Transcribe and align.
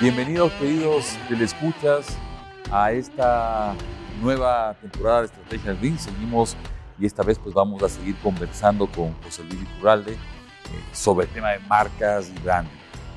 Bienvenidos, 0.00 0.52
queridos 0.52 1.16
telescuchas, 1.28 2.16
a 2.70 2.92
esta 2.92 3.74
nueva 4.22 4.76
temporada 4.80 5.22
de 5.22 5.26
Estrategia 5.26 5.74
Green. 5.74 5.98
Seguimos 5.98 6.56
y 7.00 7.06
esta 7.06 7.24
vez 7.24 7.36
pues 7.36 7.52
vamos 7.52 7.82
a 7.82 7.88
seguir 7.88 8.14
conversando 8.22 8.86
con 8.86 9.12
José 9.24 9.42
Luis 9.42 9.60
Iturralde 9.60 10.12
eh, 10.12 10.16
sobre 10.92 11.26
el 11.26 11.32
tema 11.32 11.50
de 11.50 11.58
marcas 11.66 12.30
y 12.30 12.40
branding. 12.44 12.70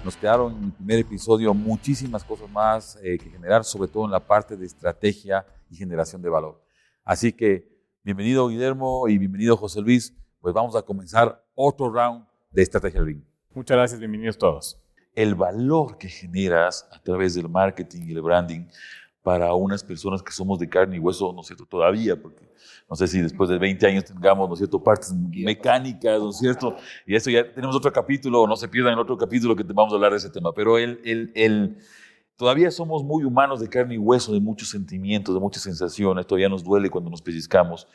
Nos 0.04 0.18
quedaron 0.18 0.58
en 0.58 0.64
el 0.64 0.72
primer 0.72 1.00
episodio 1.02 1.54
muchísimas 1.54 2.24
cosas 2.24 2.50
más 2.50 2.98
eh, 3.04 3.20
que 3.20 3.30
generar, 3.30 3.64
sobre 3.64 3.88
todo 3.88 4.06
en 4.06 4.12
la 4.12 4.20
parte 4.20 4.58
de 4.58 4.66
estrategia 4.66 5.46
y 5.70 5.76
generación 5.76 6.20
de 6.24 6.30
valor. 6.30 6.64
Así 7.04 7.32
que 7.32 7.64
bienvenido 8.04 8.48
Guillermo 8.48 9.08
y 9.08 9.20
bienvenido 9.20 9.56
José 9.56 9.82
Luis. 9.82 10.16
Pues 10.40 10.52
vamos 10.52 10.76
a 10.76 10.82
comenzar 10.82 11.46
otro 11.54 11.94
round 11.94 12.26
de 12.50 12.64
Estrategia 12.64 13.02
Green. 13.02 13.24
Muchas 13.54 13.78
gracias, 13.78 14.00
bienvenidos 14.00 14.40
todos 14.40 14.81
el 15.16 15.36
valor 15.36 15.98
que 15.98 16.08
generas 16.08 16.88
a 16.92 17.00
través 17.02 17.36
del 17.36 17.50
marketing 17.50 18.02
y 18.08 18.12
el 18.14 18.22
branding 18.22 18.66
para 19.24 19.54
unas 19.54 19.84
personas 19.84 20.24
que 20.24 20.32
somos 20.32 20.58
de 20.58 20.68
carne 20.68 20.96
y 20.96 21.00
hueso, 21.00 21.32
¿no 21.32 21.42
es 21.42 21.48
cierto? 21.48 21.66
Todavía, 21.66 22.20
porque 22.20 22.50
no 22.90 22.96
sé 22.96 23.08
si 23.08 23.22
después 23.22 23.50
de 23.50 23.58
20 23.60 23.86
años 23.86 24.06
tengamos, 24.06 24.48
¿no 24.48 24.54
es 24.54 24.60
cierto?, 24.60 24.84
partes 24.84 25.14
mecánicas, 25.14 26.20
¿no 26.20 26.30
es 26.30 26.38
cierto? 26.38 26.76
Y 27.06 27.16
eso 27.16 27.30
ya 27.30 27.52
tenemos 27.54 27.76
otro 27.76 27.94
capítulo, 27.94 28.48
no 28.48 28.56
se 28.56 28.68
pierdan 28.68 28.94
el 28.94 29.00
otro 29.00 29.18
capítulo 29.18 29.56
que 29.56 29.64
vamos 29.64 29.94
a 29.94 29.96
hablar 29.96 30.12
de 30.12 30.18
ese 30.18 30.30
tema, 30.30 30.54
pero 30.54 30.78
el, 30.80 31.00
el, 31.04 31.32
el, 31.36 31.78
todavía 32.36 32.72
somos 32.72 33.04
muy 33.04 33.24
humanos 33.24 33.60
de 33.60 33.70
carne 33.70 33.96
y 33.96 33.98
hueso, 34.00 34.34
de 34.34 34.40
muchos 34.40 34.70
sentimientos, 34.70 35.36
de 35.36 35.42
muchas 35.42 35.62
sensaciones, 35.64 36.26
todavía 36.26 36.50
nos 36.50 36.64
duele 36.64 36.90
cuando 36.90 37.12
nos 37.12 37.22
pellizcamos. 37.22 37.88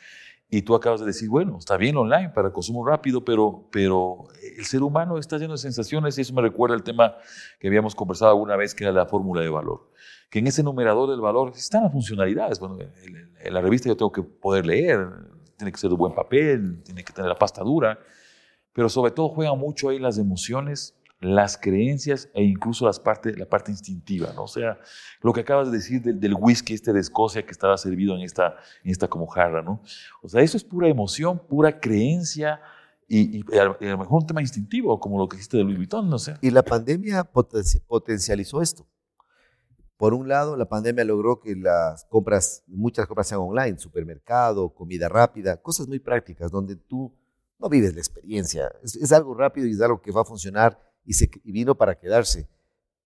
Y 0.49 0.61
tú 0.61 0.75
acabas 0.75 1.01
de 1.01 1.05
decir, 1.05 1.27
bueno, 1.27 1.57
está 1.57 1.75
bien 1.75 1.97
online 1.97 2.29
para 2.29 2.53
consumo 2.53 2.85
rápido, 2.85 3.25
pero, 3.25 3.67
pero 3.69 4.27
el 4.57 4.63
ser 4.65 4.81
humano 4.81 5.17
está 5.17 5.37
lleno 5.37 5.53
de 5.53 5.57
sensaciones 5.57 6.17
y 6.17 6.21
eso 6.21 6.33
me 6.33 6.41
recuerda 6.41 6.73
el 6.75 6.83
tema 6.83 7.15
que 7.59 7.67
habíamos 7.67 7.95
conversado 7.95 8.31
alguna 8.31 8.55
vez, 8.55 8.73
que 8.73 8.85
era 8.85 8.93
la 8.93 9.05
fórmula 9.05 9.41
de 9.41 9.49
valor. 9.49 9.91
Que 10.29 10.39
en 10.39 10.47
ese 10.47 10.63
numerador 10.63 11.09
del 11.09 11.19
valor 11.19 11.51
están 11.53 11.83
las 11.83 11.91
funcionalidades. 11.91 12.59
Bueno, 12.59 12.77
en 12.79 13.53
la 13.53 13.61
revista 13.61 13.89
yo 13.89 13.97
tengo 13.97 14.11
que 14.11 14.23
poder 14.23 14.65
leer, 14.65 15.05
tiene 15.57 15.71
que 15.71 15.77
ser 15.77 15.89
de 15.89 15.97
buen 15.97 16.13
papel, 16.13 16.81
tiene 16.83 17.03
que 17.03 17.11
tener 17.11 17.27
la 17.27 17.37
pasta 17.37 17.61
dura, 17.63 17.99
pero 18.71 18.87
sobre 18.87 19.11
todo 19.11 19.29
juegan 19.29 19.57
mucho 19.57 19.89
ahí 19.89 19.99
las 19.99 20.17
emociones 20.17 20.96
las 21.19 21.57
creencias 21.57 22.29
e 22.33 22.43
incluso 22.43 22.85
las 22.85 22.99
parte, 22.99 23.35
la 23.35 23.47
parte 23.47 23.71
instintiva, 23.71 24.31
¿no? 24.35 24.43
O 24.43 24.47
sea, 24.47 24.79
lo 25.21 25.33
que 25.33 25.41
acabas 25.41 25.71
de 25.71 25.77
decir 25.77 26.01
del, 26.01 26.35
whisky 26.35 26.73
este 26.73 26.93
de 26.93 26.99
Escocia 26.99 27.43
que 27.43 27.51
estaba 27.51 27.77
servido 27.77 28.15
en 28.15 28.21
esta, 28.21 28.55
en 28.83 28.91
esta 28.91 29.07
como 29.07 29.25
jarra, 29.25 29.61
¿no? 29.63 29.81
O 30.21 30.29
sea, 30.29 30.41
eso 30.41 30.57
es 30.57 30.63
pura 30.63 30.87
emoción, 30.87 31.39
pura 31.39 31.79
creencia 31.79 32.61
y, 33.07 33.41
a, 33.57 33.63
lo 33.63 33.97
mejor 33.97 34.21
un 34.21 34.27
tema 34.27 34.41
instintivo, 34.41 34.99
como 34.99 35.17
lo 35.17 35.27
que 35.27 35.37
hiciste 35.37 35.57
de 35.57 35.63
Louis 35.63 35.77
Vuitton, 35.77 36.09
no 36.09 36.19
sé. 36.19 36.35
Y 36.41 36.51
la 36.51 36.61
pandemia 36.61 37.23
potencializó 37.23 38.61
esto. 38.61 38.85
Por 39.95 40.13
un 40.13 40.27
lado, 40.27 40.55
la 40.55 40.69
pandemia 40.69 41.03
logró 41.03 41.39
que 41.39 41.55
las 41.55 42.05
compras, 42.05 42.63
muchas 42.67 43.07
compras 43.07 43.27
sean 43.27 43.41
online, 43.41 43.79
supermercado, 43.79 44.69
comida 44.69 45.09
rápida, 45.09 45.57
cosas 45.57 45.87
muy 45.87 45.97
prácticas, 45.97 46.51
donde 46.51 46.75
tú 46.75 47.11
no 47.57 47.69
vives 47.69 47.95
la 47.95 48.01
experiencia. 48.01 48.71
Es, 48.83 48.95
es 48.95 49.11
algo 49.11 49.33
rápido 49.33 49.65
y 49.65 49.71
es 49.71 49.81
algo 49.81 49.99
que 49.99 50.11
va 50.11 50.21
a 50.21 50.25
funcionar 50.25 50.86
y, 51.07 51.13
se, 51.13 51.31
vino 51.45 51.75
para 51.75 51.97
quedarse. 51.97 52.49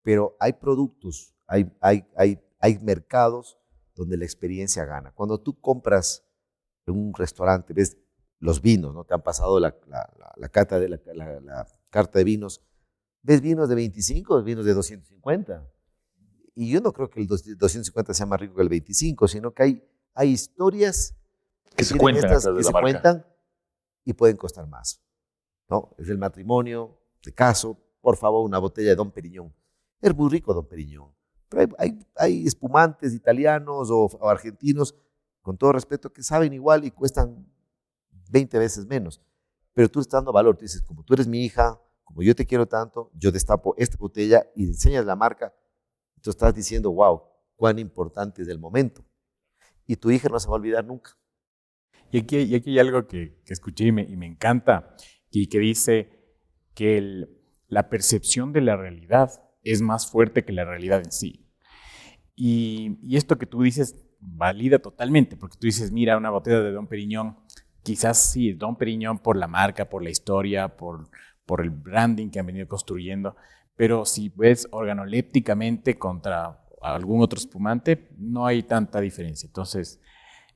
Pero 0.02 0.36
hay 0.38 0.54
productos, 0.54 1.34
hay, 1.46 1.70
hay, 1.80 2.08
hay, 2.16 2.41
hay 2.60 2.78
mercados 2.78 3.58
donde 3.94 4.16
la 4.16 4.24
experiencia 4.24 4.84
gana. 4.84 5.12
Cuando 5.12 5.41
tú 5.41 5.60
compras 5.60 6.24
en 6.86 6.94
un 6.94 7.12
restaurante, 7.12 7.74
ves 7.74 7.98
los 8.38 8.62
vinos, 8.62 8.94
¿no? 8.94 9.04
Te 9.04 9.14
han 9.14 9.22
pasado 9.22 9.58
la, 9.58 9.76
la, 9.88 10.08
la, 10.36 10.48
cata 10.48 10.78
de, 10.78 10.88
la, 10.88 11.66
carta 11.91 12.19
de 12.20 12.24
vinos. 12.24 12.62
Ves 13.22 13.41
vinos 13.41 13.69
de 13.69 13.74
25, 13.74 14.42
vinos 14.44 14.64
de 14.64 14.74
250. 14.74 15.69
Y 16.54 16.70
yo 16.70 16.80
no 16.80 16.92
creo 16.92 17.10
que 17.10 17.20
el 17.20 17.26
250 17.26 18.15
sea 18.15 18.26
más 18.26 18.41
rico 18.41 18.54
que 18.54 18.62
el 18.62 18.69
25, 18.69 19.26
sino 19.26 19.53
que 19.53 19.62
hay, 19.65 19.84
hay 20.15 20.30
historias 20.30 21.16
que, 21.76 21.84
se, 21.84 21.98
cuentan, 21.98 22.30
que 22.30 22.62
se 22.62 22.72
cuentan 22.72 23.26
y 24.04 24.12
pueden 24.12 24.36
costar 24.36 24.69
más. 24.69 25.03
¿no? 25.69 25.94
Es 25.98 26.09
el 26.09 26.19
matrimonio, 26.19 27.00
de 27.25 27.32
caso, 27.34 27.76
por 28.08 28.16
favor, 28.16 28.42
una 28.42 28.58
botella 28.58 28.88
de 28.88 28.96
Don 28.96 29.10
Periñón. 29.10 29.54
Es 30.00 30.16
muy 30.16 30.30
rico 30.30 30.54
Don 30.54 30.66
Periñón. 30.66 31.14
Pero 31.50 31.74
hay, 31.76 31.98
hay, 32.16 32.46
espumantes 32.46 33.12
italianos 33.12 33.91
o, 33.91 34.08
argentinos, 34.26 34.94
con 35.42 35.58
todo 35.58 35.72
respeto, 35.72 36.10
que 36.10 36.22
saben 36.22 36.54
igual 36.54 36.86
y 36.86 36.91
cuestan 36.91 37.47
20 38.30 38.58
veces 38.60 38.86
menos. 38.86 39.20
Pero 39.74 39.91
tú 39.91 40.00
estás 40.00 40.20
dando 40.20 40.32
valor. 40.32 40.56
Tú 40.56 40.62
dices, 40.62 40.80
como 40.80 41.04
tú 41.04 41.12
eres 41.12 41.28
mi 41.28 41.44
hija, 41.44 41.78
como 42.02 42.22
yo 42.22 42.34
te 42.34 42.47
quiero 42.47 42.66
tanto, 42.66 43.10
yo 43.12 43.30
destapo 43.30 43.74
esta 43.76 43.98
botella 43.98 44.50
y 44.56 44.64
enseñas 44.64 45.04
la 45.04 45.14
marca. 45.14 45.54
Tú 46.22 46.30
estás 46.30 46.54
diciendo, 46.54 46.91
wow, 46.91 47.24
cuán 47.56 47.78
importante 47.78 48.41
es 48.41 48.48
el 48.48 48.58
momento. 48.58 49.04
Y 49.86 49.97
tu 49.97 50.10
hija 50.10 50.30
no 50.30 50.41
se 50.41 50.48
va 50.48 50.54
a 50.54 50.56
olvidar 50.56 50.82
nunca. 50.82 51.10
Y 52.10 52.20
aquí, 52.20 52.38
y 52.38 52.54
aquí 52.54 52.70
hay 52.70 52.78
algo 52.78 53.06
que, 53.06 53.42
que 53.44 53.52
escuché 53.52 53.84
y 53.84 53.92
me, 53.92 54.04
y 54.04 54.16
me 54.16 54.24
encanta, 54.24 54.97
y 55.30 55.47
que 55.48 55.58
dice 55.58 56.14
que 56.72 56.97
el, 56.97 57.38
la 57.68 57.88
percepción 57.88 58.52
de 58.52 58.62
la 58.62 58.76
realidad 58.76 59.30
es 59.62 59.82
más 59.82 60.10
fuerte 60.10 60.44
que 60.44 60.52
la 60.52 60.64
realidad 60.64 61.02
en 61.04 61.12
sí. 61.12 61.46
Y, 62.34 62.98
esto 63.16 63.38
que 63.38 63.46
tú 63.46 63.62
dices 63.62 64.04
valida 64.20 64.78
totalmente, 64.78 65.36
porque 65.36 65.56
tú 65.58 65.66
dices, 65.66 65.92
mira, 65.92 66.16
una 66.16 66.30
botella 66.30 66.60
de 66.60 66.72
Don 66.72 66.86
Periñón, 66.86 67.36
quizás 67.82 68.30
sí, 68.30 68.52
Don 68.52 68.76
Periñón 68.76 69.18
por 69.18 69.36
la 69.36 69.46
marca, 69.46 69.88
por 69.88 70.02
la 70.02 70.10
historia, 70.10 70.76
por, 70.76 71.08
por 71.46 71.60
el 71.60 71.70
branding 71.70 72.30
que 72.30 72.40
han 72.40 72.46
venido 72.46 72.66
construyendo, 72.66 73.36
pero 73.76 74.04
si 74.04 74.32
ves 74.34 74.66
organolépticamente 74.70 75.98
contra 75.98 76.64
algún 76.80 77.22
otro 77.22 77.38
espumante, 77.38 78.08
no 78.16 78.46
hay 78.46 78.62
tanta 78.62 79.00
diferencia. 79.00 79.46
Entonces, 79.46 80.00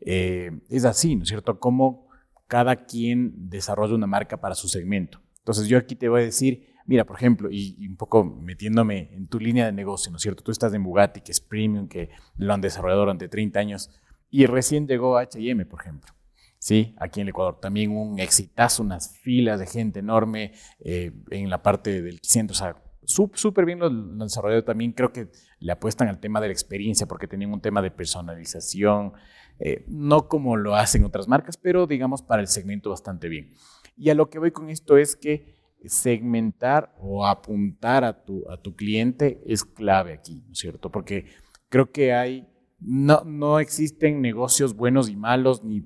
eh, 0.00 0.50
es 0.68 0.84
así, 0.84 1.14
¿no 1.16 1.22
es 1.22 1.28
cierto? 1.28 1.58
Como 1.58 2.08
cada 2.46 2.84
quien 2.84 3.48
desarrolla 3.48 3.94
una 3.94 4.06
marca 4.06 4.40
para 4.40 4.54
su 4.54 4.68
segmento. 4.68 5.20
Entonces, 5.38 5.68
yo 5.68 5.78
aquí 5.78 5.94
te 5.96 6.08
voy 6.08 6.22
a 6.22 6.24
decir, 6.24 6.71
Mira, 6.86 7.04
por 7.04 7.16
ejemplo, 7.16 7.48
y, 7.50 7.86
un 7.86 7.96
poco 7.96 8.24
metiéndome 8.24 9.10
en 9.12 9.28
tu 9.28 9.38
línea 9.38 9.66
de 9.66 9.72
negocio, 9.72 10.10
¿no 10.10 10.16
es 10.16 10.22
cierto? 10.22 10.42
Tú 10.42 10.50
estás 10.50 10.74
en 10.74 10.82
Bugatti, 10.82 11.20
que 11.20 11.32
es 11.32 11.40
premium, 11.40 11.88
que 11.88 12.10
lo 12.36 12.52
han 12.52 12.60
desarrollado 12.60 13.00
durante 13.00 13.28
30 13.28 13.58
años, 13.60 13.90
y 14.30 14.46
recién 14.46 14.86
llegó 14.86 15.18
H&M, 15.18 15.64
por 15.66 15.80
ejemplo. 15.80 16.12
Sí, 16.58 16.94
aquí 16.98 17.20
en 17.20 17.24
el 17.24 17.30
Ecuador 17.30 17.58
también 17.60 17.90
un 17.90 18.20
exitazo, 18.20 18.84
unas 18.84 19.18
filas 19.18 19.58
de 19.58 19.66
gente 19.66 19.98
enorme 19.98 20.52
eh, 20.78 21.12
en 21.30 21.50
la 21.50 21.60
parte 21.60 22.02
del 22.02 22.20
centro. 22.22 22.52
O 22.52 22.56
sea, 22.56 22.76
súper 23.04 23.64
bien 23.66 23.80
lo, 23.80 23.90
lo 23.90 24.24
desarrollado 24.24 24.62
también. 24.62 24.92
Creo 24.92 25.12
que 25.12 25.28
le 25.58 25.72
apuestan 25.72 26.08
al 26.08 26.20
tema 26.20 26.40
de 26.40 26.46
la 26.46 26.52
experiencia 26.52 27.06
porque 27.06 27.26
tenían 27.26 27.52
un 27.52 27.60
tema 27.60 27.82
de 27.82 27.90
personalización, 27.90 29.12
eh, 29.58 29.84
no 29.88 30.28
como 30.28 30.56
lo 30.56 30.74
hacen 30.74 31.04
otras 31.04 31.28
marcas, 31.28 31.56
pero 31.56 31.86
digamos 31.86 32.22
para 32.22 32.42
el 32.42 32.48
segmento 32.48 32.90
bastante 32.90 33.28
bien. 33.28 33.52
Y 33.96 34.10
a 34.10 34.14
lo 34.14 34.30
que 34.30 34.38
voy 34.38 34.50
con 34.50 34.70
esto 34.70 34.96
es 34.96 35.16
que 35.16 35.61
segmentar 35.86 36.94
o 36.98 37.26
apuntar 37.26 38.04
a 38.04 38.24
tu, 38.24 38.48
a 38.50 38.56
tu 38.56 38.74
cliente 38.74 39.40
es 39.46 39.64
clave 39.64 40.12
aquí, 40.12 40.42
¿no 40.46 40.52
es 40.52 40.58
cierto? 40.58 40.90
Porque 40.90 41.26
creo 41.68 41.90
que 41.90 42.12
hay, 42.12 42.46
no, 42.80 43.22
no 43.24 43.58
existen 43.58 44.20
negocios 44.20 44.74
buenos 44.74 45.08
y 45.08 45.16
malos, 45.16 45.64
ni, 45.64 45.84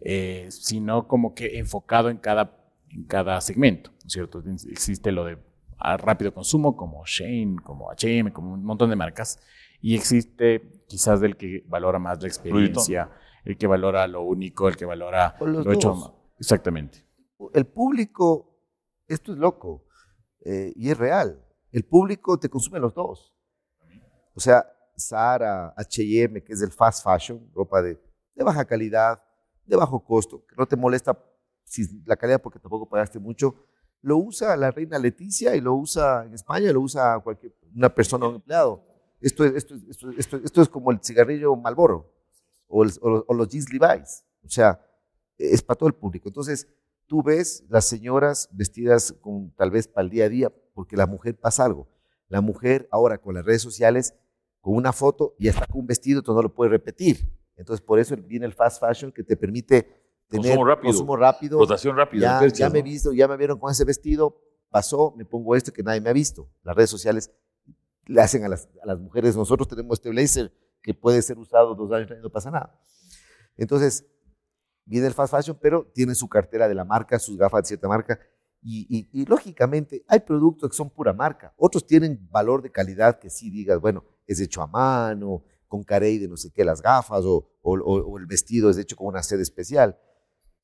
eh, 0.00 0.46
sino 0.50 1.06
como 1.06 1.34
que 1.34 1.58
enfocado 1.58 2.10
en 2.10 2.18
cada, 2.18 2.58
en 2.90 3.04
cada 3.04 3.40
segmento, 3.40 3.90
¿no 3.90 4.06
es 4.06 4.12
cierto? 4.12 4.42
Existe 4.68 5.12
lo 5.12 5.24
de 5.24 5.38
rápido 5.98 6.34
consumo 6.34 6.76
como 6.76 7.04
Shane, 7.06 7.56
como 7.62 7.90
H&M, 7.90 8.32
como 8.32 8.52
un 8.52 8.64
montón 8.64 8.90
de 8.90 8.96
marcas, 8.96 9.40
y 9.80 9.94
existe 9.94 10.82
quizás 10.86 11.20
del 11.20 11.36
que 11.36 11.64
valora 11.66 11.98
más 11.98 12.20
la 12.20 12.28
experiencia, 12.28 13.10
el 13.44 13.56
que 13.56 13.66
valora 13.66 14.06
lo 14.06 14.22
único, 14.22 14.68
el 14.68 14.76
que 14.76 14.84
valora 14.84 15.36
lo 15.40 15.72
hecho. 15.72 16.32
Exactamente. 16.38 17.04
El 17.54 17.66
público 17.66 18.49
esto 19.10 19.32
es 19.32 19.38
loco 19.38 19.84
eh, 20.44 20.72
y 20.76 20.90
es 20.90 20.96
real. 20.96 21.44
El 21.72 21.84
público 21.84 22.38
te 22.38 22.48
consume 22.48 22.78
los 22.78 22.94
dos. 22.94 23.34
O 24.34 24.40
sea, 24.40 24.66
Zara, 24.98 25.74
H&M, 25.76 26.42
que 26.42 26.52
es 26.52 26.62
el 26.62 26.70
fast 26.70 27.04
fashion, 27.04 27.50
ropa 27.54 27.82
de, 27.82 27.98
baja 28.36 28.64
calidad, 28.64 29.22
de 29.66 29.76
bajo 29.76 30.02
costo, 30.04 30.44
que 30.46 30.54
no 30.56 30.66
te 30.66 30.76
molesta 30.76 31.18
si 31.64 32.02
la 32.04 32.16
calidad 32.16 32.40
porque 32.40 32.58
tampoco 32.58 32.88
pagaste 32.88 33.18
mucho, 33.18 33.54
lo 34.02 34.16
usa 34.16 34.56
la 34.56 34.70
reina 34.70 34.98
Leticia 34.98 35.54
y 35.54 35.60
lo 35.60 35.74
usa 35.74 36.24
en 36.24 36.34
España, 36.34 36.72
lo 36.72 36.80
usa 36.80 37.20
cualquier 37.20 37.54
una 37.74 37.94
persona 37.94 38.26
o 38.26 38.30
un 38.30 38.34
empleado. 38.36 38.84
Esto 39.20 39.44
es, 39.44 40.68
como 40.70 40.90
el 40.90 41.00
cigarrillo 41.02 41.54
Malboro 41.54 42.10
o, 42.66 42.84
o 43.02 43.34
los 43.34 43.48
jeans 43.48 43.70
Levi's. 43.72 44.24
O 44.42 44.48
sea, 44.48 44.80
es 45.36 45.62
para 45.62 45.78
todo 45.78 45.88
el 45.88 45.94
público. 45.94 46.28
Entonces, 46.28 46.66
tú 47.10 47.24
ves 47.24 47.64
las 47.68 47.86
señoras 47.86 48.48
vestidas 48.52 49.12
con 49.20 49.50
tal 49.56 49.72
vez 49.72 49.88
para 49.88 50.04
el 50.04 50.10
día 50.10 50.26
a 50.26 50.28
día, 50.28 50.52
porque 50.72 50.96
la 50.96 51.08
mujer 51.08 51.36
pasa 51.36 51.64
algo. 51.64 51.88
La 52.28 52.40
mujer 52.40 52.86
ahora 52.92 53.18
con 53.18 53.34
las 53.34 53.44
redes 53.44 53.62
sociales, 53.62 54.14
con 54.60 54.76
una 54.76 54.92
foto 54.92 55.34
y 55.36 55.48
hasta 55.48 55.66
con 55.66 55.80
un 55.80 55.88
vestido, 55.88 56.22
tú 56.22 56.32
no 56.32 56.40
lo 56.40 56.54
puedes 56.54 56.70
repetir. 56.70 57.28
Entonces, 57.56 57.84
por 57.84 57.98
eso 57.98 58.16
viene 58.16 58.46
el 58.46 58.52
fast 58.52 58.80
fashion 58.80 59.10
que 59.10 59.24
te 59.24 59.36
permite 59.36 59.82
tener 60.28 60.52
consumo 60.52 60.64
rápido, 60.64 60.92
consumo 60.92 61.16
rápido 61.16 61.58
rotación 61.58 61.96
rápida. 61.96 62.48
Ya, 62.54 62.70
me 62.70 62.78
he 62.78 62.82
visto, 62.82 63.12
ya 63.12 63.26
me 63.26 63.36
vieron 63.36 63.58
con 63.58 63.72
ese 63.72 63.84
vestido, 63.84 64.40
pasó, 64.70 65.12
me 65.16 65.24
pongo 65.24 65.56
esto 65.56 65.72
que 65.72 65.82
nadie 65.82 66.00
me 66.00 66.10
ha 66.10 66.12
visto. 66.12 66.48
Las 66.62 66.76
redes 66.76 66.90
sociales 66.90 67.32
le 68.06 68.20
hacen 68.20 68.44
a 68.44 68.48
las, 68.48 68.68
a 68.80 68.86
las 68.86 69.00
mujeres. 69.00 69.34
Nosotros 69.34 69.66
tenemos 69.66 69.98
este 69.98 70.10
blazer 70.10 70.52
que 70.80 70.94
puede 70.94 71.22
ser 71.22 71.38
usado 71.38 71.74
dos 71.74 71.90
años 71.90 72.08
y 72.16 72.22
no 72.22 72.30
pasa 72.30 72.52
nada. 72.52 72.80
Entonces, 73.56 74.06
viene 74.90 75.06
el 75.06 75.14
fast 75.14 75.32
fashion, 75.32 75.56
pero 75.62 75.86
tiene 75.94 76.16
su 76.16 76.28
cartera 76.28 76.68
de 76.68 76.74
la 76.74 76.84
marca, 76.84 77.18
sus 77.18 77.38
gafas 77.38 77.62
de 77.62 77.68
cierta 77.68 77.86
marca. 77.86 78.18
Y, 78.60 78.86
y, 78.90 79.22
y, 79.22 79.24
lógicamente 79.24 80.04
hay 80.08 80.20
productos 80.20 80.68
que 80.68 80.76
son 80.76 80.90
pura 80.90 81.14
marca. 81.14 81.54
Otros 81.56 81.86
tienen 81.86 82.28
valor 82.30 82.60
de 82.60 82.72
calidad 82.72 83.18
que 83.18 83.30
sí 83.30 83.50
digas, 83.50 83.80
bueno, 83.80 84.04
es 84.26 84.40
hecho 84.40 84.60
a 84.60 84.66
mano, 84.66 85.44
con 85.68 85.84
carey 85.84 86.18
de 86.18 86.28
no 86.28 86.36
sé 86.36 86.50
qué 86.52 86.64
las 86.64 86.82
gafas 86.82 87.24
o, 87.24 87.48
o, 87.62 87.78
o 87.78 88.18
el 88.18 88.26
vestido 88.26 88.68
es 88.68 88.76
hecho 88.76 88.96
con 88.96 89.06
una 89.06 89.22
sede 89.22 89.42
especial. 89.42 89.96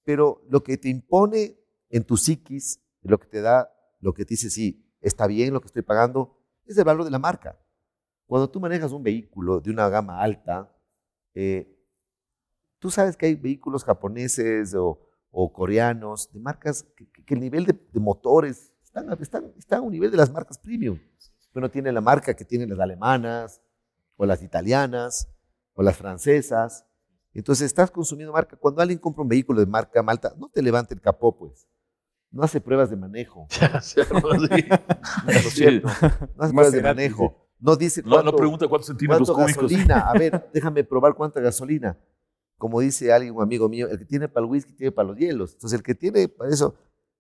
Pero 0.05 0.43
lo 0.51 0.63
que 0.63 0.77
te 0.77 0.89
impone 0.89 1.59
en 1.89 2.05
tu 2.05 2.17
psiquis, 2.17 2.83
lo 3.03 3.19
que 3.19 3.29
te 3.29 3.41
da, 3.41 3.73
lo 4.01 4.13
que 4.13 4.25
te 4.25 4.35
dice, 4.35 4.51
sí, 4.51 4.93
está 5.01 5.29
bien 5.29 5.55
lo 5.55 5.61
que 5.61 5.69
estoy 5.69 5.83
pagando, 5.83 6.37
es 6.67 6.77
el 6.77 6.85
valor 6.85 7.05
de 7.05 7.13
la 7.13 7.21
marca. 7.21 7.59
Cuando 8.27 8.51
tú 8.51 8.59
manejas 8.59 8.91
un 8.91 9.05
vehículo 9.05 9.61
de 9.61 9.71
una 9.71 9.89
gama 9.89 10.21
alta, 10.21 10.77
eh, 11.33 11.76
tú 12.79 12.91
sabes 12.91 13.17
que 13.17 13.27
hay 13.27 13.35
vehículos 13.35 13.85
japoneses 13.85 14.75
o, 14.75 14.99
o 15.31 15.53
coreanos 15.53 16.31
de 16.33 16.41
marcas 16.41 16.85
que, 16.97 17.07
que 17.11 17.35
el 17.35 17.41
nivel 17.41 17.67
de, 17.67 17.73
de 17.73 18.01
motores 18.01 18.73
están, 18.83 19.13
están, 19.21 19.53
están, 19.59 19.79
a 19.81 19.83
un 19.83 19.93
nivel 19.93 20.11
de 20.11 20.17
las 20.17 20.31
marcas 20.33 20.59
premium. 20.59 20.99
Pero 21.53 21.67
no 21.67 21.71
tiene 21.71 21.93
la 21.93 22.01
marca 22.01 22.35
que 22.35 22.45
tienen 22.45 22.71
las 22.71 22.81
alemanas 22.81 23.61
o 24.17 24.27
las 24.27 24.43
italianas 24.43 25.29
o 25.75 25.83
las 25.83 25.97
francesas. 25.97 26.85
Entonces 27.33 27.67
estás 27.67 27.91
consumiendo 27.91 28.33
marca. 28.33 28.57
Cuando 28.57 28.81
alguien 28.81 28.99
compra 28.99 29.23
un 29.23 29.29
vehículo 29.29 29.61
de 29.61 29.67
marca 29.67 30.03
malta, 30.03 30.35
no 30.39 30.49
te 30.49 30.63
levante 30.63 30.95
el 30.95 31.01
capó, 31.01 31.37
pues. 31.37 31.67
No 32.31 32.43
hace 32.43 32.61
pruebas 32.61 32.91
de 32.91 32.97
manejo. 32.97 33.47
Ya, 33.61 33.81
sí. 33.81 34.01
No, 34.13 35.33
es 35.33 35.55
cierto. 35.55 35.89
No 36.37 36.45
hace 36.45 36.53
pruebas 36.53 36.73
de 36.73 36.83
manejo. 36.83 37.47
No 37.59 37.77
dice 37.77 38.03
No, 38.03 38.11
cuánto, 38.11 38.33
no 38.33 38.37
pregunta 38.37 38.69
cuántos 38.69 38.87
centímetros 38.87 39.31
cuánto 39.31 39.47
gasolina. 39.47 40.01
A 40.01 40.13
ver, 40.13 40.51
déjame 40.55 40.85
probar 40.85 41.15
cuánta 41.15 41.41
gasolina. 41.41 41.99
Como 42.59 42.81
dice 42.81 43.13
alguien, 43.13 43.35
un 43.35 43.43
amigo 43.43 43.69
mío, 43.69 43.89
el 43.89 43.99
que 43.99 44.05
tiene 44.05 44.29
para 44.29 44.45
el 44.45 44.51
whisky 44.51 44.73
tiene 44.73 44.93
para 44.93 45.09
los 45.09 45.17
hielos. 45.17 45.55
Entonces, 45.55 45.79
el 45.79 45.83
que 45.83 45.95
tiene 45.95 46.29
para 46.29 46.51
eso, 46.51 46.75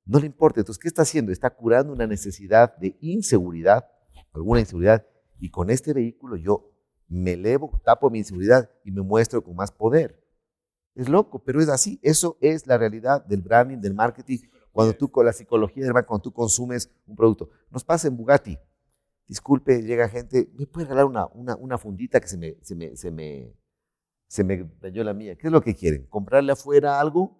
no 0.04 0.18
le 0.18 0.26
importa. 0.26 0.60
Entonces, 0.60 0.80
¿qué 0.80 0.88
está 0.88 1.02
haciendo? 1.02 1.32
Está 1.32 1.50
curando 1.50 1.92
una 1.92 2.06
necesidad 2.06 2.76
de 2.78 2.96
inseguridad, 3.00 3.86
alguna 4.32 4.60
inseguridad. 4.60 5.06
Y 5.38 5.50
con 5.50 5.68
este 5.70 5.92
vehículo 5.92 6.36
yo 6.36 6.72
me 7.08 7.34
elevo, 7.34 7.80
tapo 7.84 8.10
mi 8.10 8.18
inseguridad 8.18 8.70
y 8.84 8.90
me 8.90 9.02
muestro 9.02 9.42
con 9.44 9.54
más 9.54 9.70
poder. 9.70 10.22
Es 10.94 11.08
loco, 11.08 11.42
pero 11.44 11.60
es 11.60 11.68
así. 11.68 12.00
Eso 12.02 12.38
es 12.40 12.66
la 12.66 12.78
realidad 12.78 13.24
del 13.24 13.42
branding, 13.42 13.78
del 13.78 13.94
marketing. 13.94 14.38
Cuando 14.72 14.94
tú, 14.94 15.10
con 15.10 15.26
la 15.26 15.32
psicología 15.32 15.84
del 15.84 15.92
marketing, 15.92 16.08
cuando 16.08 16.22
tú 16.22 16.32
consumes 16.32 16.90
un 17.06 17.16
producto. 17.16 17.50
Nos 17.70 17.84
pasa 17.84 18.08
en 18.08 18.16
Bugatti. 18.16 18.58
Disculpe, 19.28 19.82
llega 19.82 20.08
gente, 20.08 20.48
¿me 20.54 20.66
puede 20.66 20.86
regalar 20.86 21.06
una, 21.06 21.26
una, 21.26 21.56
una 21.56 21.78
fundita 21.78 22.20
que 22.20 22.28
se 22.28 22.38
me, 22.38 22.56
se, 22.62 22.76
me, 22.76 22.96
se, 22.96 23.10
me, 23.10 23.52
se 24.28 24.44
me 24.44 24.68
dañó 24.80 25.04
la 25.04 25.14
mía? 25.14 25.36
¿Qué 25.36 25.46
es 25.46 25.52
lo 25.52 25.60
que 25.60 25.74
quieren? 25.74 26.06
¿Comprarle 26.06 26.52
afuera 26.52 27.00
algo 27.00 27.38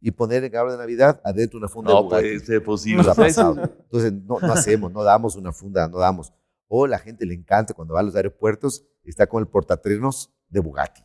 y 0.00 0.10
poner 0.10 0.44
el 0.44 0.54
árbol 0.54 0.72
de 0.72 0.78
Navidad 0.78 1.20
adentro 1.24 1.58
una 1.58 1.68
funda 1.68 1.90
de 1.90 1.96
No 1.96 2.02
Bugatti? 2.04 2.22
puede 2.24 2.40
ser 2.40 2.62
posible. 2.62 2.98
Nos 3.02 3.08
ha 3.08 3.14
pasado. 3.22 3.56
Entonces, 3.62 4.12
no, 4.12 4.38
no 4.40 4.52
hacemos, 4.52 4.92
no 4.92 5.02
damos 5.02 5.36
una 5.36 5.52
funda, 5.52 5.88
no 5.88 5.98
damos. 5.98 6.32
O 6.68 6.86
la 6.86 6.98
gente 6.98 7.24
le 7.24 7.34
encanta 7.34 7.72
cuando 7.74 7.94
va 7.94 8.00
a 8.00 8.02
los 8.02 8.14
aeropuertos, 8.14 8.84
está 9.04 9.26
con 9.26 9.40
el 9.40 9.48
portatrenos 9.48 10.30
de 10.48 10.60
Bugatti. 10.60 11.02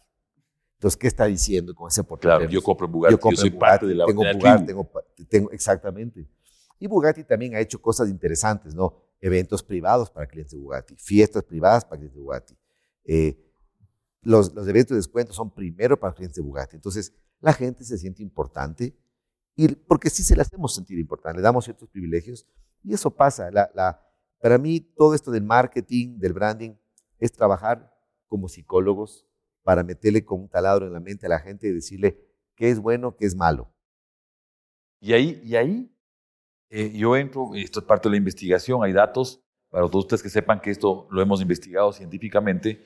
Entonces, 0.75 0.97
¿qué 0.97 1.07
está 1.07 1.25
diciendo 1.25 1.73
con 1.73 1.87
ese 1.87 2.03
portatrenos? 2.03 2.39
Claro, 2.39 2.51
yo 2.51 2.61
compro 2.61 2.87
Bugatti, 2.89 3.13
yo, 3.13 3.19
compro 3.19 3.37
soy 3.39 3.49
en 3.49 3.57
parte 3.59 3.85
de 3.85 3.95
la, 3.95 4.05
tengo 4.05 4.23
de 4.23 4.33
la 4.33 4.37
Bugatti, 4.37 4.65
tengo, 4.65 4.91
tengo- 5.29 5.51
exactamente. 5.51 6.27
Y 6.77 6.87
Bugatti 6.87 7.23
también 7.23 7.55
ha 7.55 7.59
hecho 7.61 7.81
cosas 7.81 8.09
interesantes, 8.09 8.75
¿no? 8.75 8.93
Eventos 9.21 9.63
privados 9.63 10.09
para 10.11 10.27
clientes 10.27 10.51
de 10.51 10.57
Bugatti, 10.59 10.95
fiestas 10.97 11.43
privadas 11.43 11.85
para 11.85 11.95
clientes 11.99 12.17
de 12.17 12.21
Bugatti. 12.21 12.57
Eh, 13.05 13.39
los, 14.23 14.53
los 14.53 14.67
eventos 14.67 14.91
de 14.91 14.97
descuento 14.97 15.33
son 15.33 15.51
primero 15.51 15.99
para 15.99 16.13
clientes 16.13 16.35
de 16.35 16.41
Bugatti. 16.41 16.75
Entonces, 16.75 17.13
la 17.39 17.53
gente 17.53 17.83
se 17.83 17.97
siente 17.97 18.23
importante 18.23 18.97
y 19.55 19.67
porque 19.67 20.09
sí 20.09 20.23
se 20.23 20.35
le 20.35 20.41
hacemos 20.41 20.73
sentir 20.73 20.97
importante, 20.97 21.37
le 21.37 21.43
damos 21.43 21.65
ciertos 21.65 21.89
privilegios 21.89 22.47
y 22.83 22.93
eso 22.93 23.11
pasa. 23.11 23.51
La, 23.51 23.69
la, 23.73 24.01
para 24.39 24.57
mí, 24.57 24.79
todo 24.79 25.13
esto 25.13 25.31
del 25.31 25.43
marketing, 25.43 26.17
del 26.17 26.33
branding, 26.33 26.75
es 27.19 27.31
trabajar 27.31 27.93
como 28.27 28.49
psicólogos 28.49 29.27
para 29.61 29.83
meterle 29.83 30.25
con 30.25 30.41
un 30.41 30.49
taladro 30.49 30.87
en 30.87 30.93
la 30.93 30.99
mente 30.99 31.25
a 31.25 31.29
la 31.29 31.39
gente 31.39 31.67
y 31.67 31.71
decirle 31.71 32.19
qué 32.55 32.69
es 32.69 32.79
bueno, 32.79 33.15
qué 33.15 33.25
es 33.25 33.35
malo. 33.35 33.71
Y 34.99 35.13
ahí, 35.13 35.41
y 35.43 35.55
ahí 35.55 35.93
eh, 36.69 36.91
yo 36.97 37.15
entro, 37.15 37.51
esto 37.55 37.79
es 37.79 37.85
parte 37.85 38.09
de 38.09 38.11
la 38.11 38.17
investigación, 38.17 38.83
hay 38.83 38.93
datos, 38.93 39.41
para 39.69 39.87
todos 39.87 40.05
ustedes 40.05 40.23
que 40.23 40.29
sepan 40.29 40.59
que 40.59 40.71
esto 40.71 41.07
lo 41.11 41.21
hemos 41.21 41.41
investigado 41.41 41.91
científicamente, 41.93 42.83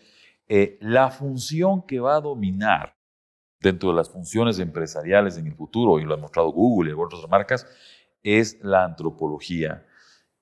eh, 0.49 0.77
la 0.81 1.09
función 1.09 1.81
que 1.85 1.99
va 1.99 2.15
a 2.15 2.21
dominar 2.21 2.95
dentro 3.59 3.89
de 3.89 3.95
las 3.95 4.09
funciones 4.09 4.59
empresariales 4.59 5.37
en 5.37 5.47
el 5.47 5.55
futuro, 5.55 5.99
y 5.99 6.03
lo 6.03 6.13
ha 6.13 6.17
mostrado 6.17 6.49
Google 6.51 6.91
y 6.91 6.93
otras 6.93 7.27
marcas, 7.29 7.67
es 8.23 8.59
la 8.63 8.83
antropología 8.85 9.85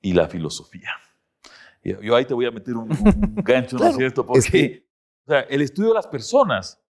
y 0.01 0.13
la 0.13 0.27
filosofía. 0.27 0.89
Yo 1.83 2.15
ahí 2.15 2.25
te 2.25 2.33
voy 2.33 2.45
a 2.47 2.51
meter 2.51 2.75
un, 2.75 2.91
un 2.91 3.35
gancho, 3.43 3.77
¿no 3.77 3.85
es 3.87 3.95
cierto? 3.97 4.25
Porque 4.25 4.39
es 4.39 4.49
que- 4.51 4.85
o 5.27 5.31
sea, 5.31 5.39
el 5.41 5.61
estudio 5.61 5.89
de 5.89 5.95
las 5.95 6.07
personas, 6.07 6.83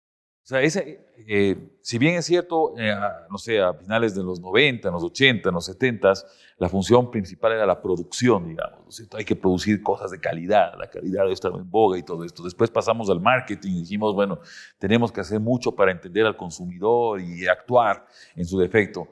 o 0.44 0.46
sea, 0.46 0.62
ese, 0.62 1.00
eh, 1.26 1.78
si 1.82 1.98
bien 1.98 2.16
es 2.16 2.26
cierto, 2.26 2.74
eh, 2.78 2.94
no 3.30 3.38
sé, 3.38 3.62
a 3.62 3.74
finales 3.74 4.14
de 4.14 4.24
los 4.24 4.42
90, 4.42 4.90
en 4.90 4.94
los 4.94 5.04
80, 5.04 5.48
en 5.48 5.56
los 5.56 5.66
70, 5.66 6.14
la 6.58 6.68
función 6.68 7.10
principal 7.10 7.54
era 7.54 7.66
la 7.66 7.82
producción, 7.82 8.50
digamos. 8.50 8.82
¿no 8.84 8.90
es 8.90 8.96
cierto? 8.98 9.16
Hay 9.16 9.24
que 9.24 9.38
producir 9.38 9.82
cosas 9.82 10.12
de 10.12 10.20
calidad, 10.20 10.78
la 10.78 10.90
calidad 10.90 11.32
estar 11.32 11.54
en 11.54 11.70
boga 11.70 11.98
y 11.98 12.04
todo 12.04 12.26
esto. 12.26 12.44
Después 12.44 12.70
pasamos 12.70 13.10
al 13.10 13.22
marketing 13.22 13.72
y 13.72 13.80
dijimos, 13.84 14.14
bueno, 14.14 14.40
tenemos 14.80 15.14
que 15.14 15.22
hacer 15.22 15.40
mucho 15.40 15.74
para 15.74 15.94
entender 15.94 16.26
al 16.26 16.36
consumidor 16.36 17.22
y 17.22 17.48
actuar 17.48 18.06
en 18.36 18.46
su 18.46 18.60
defecto. 18.60 19.08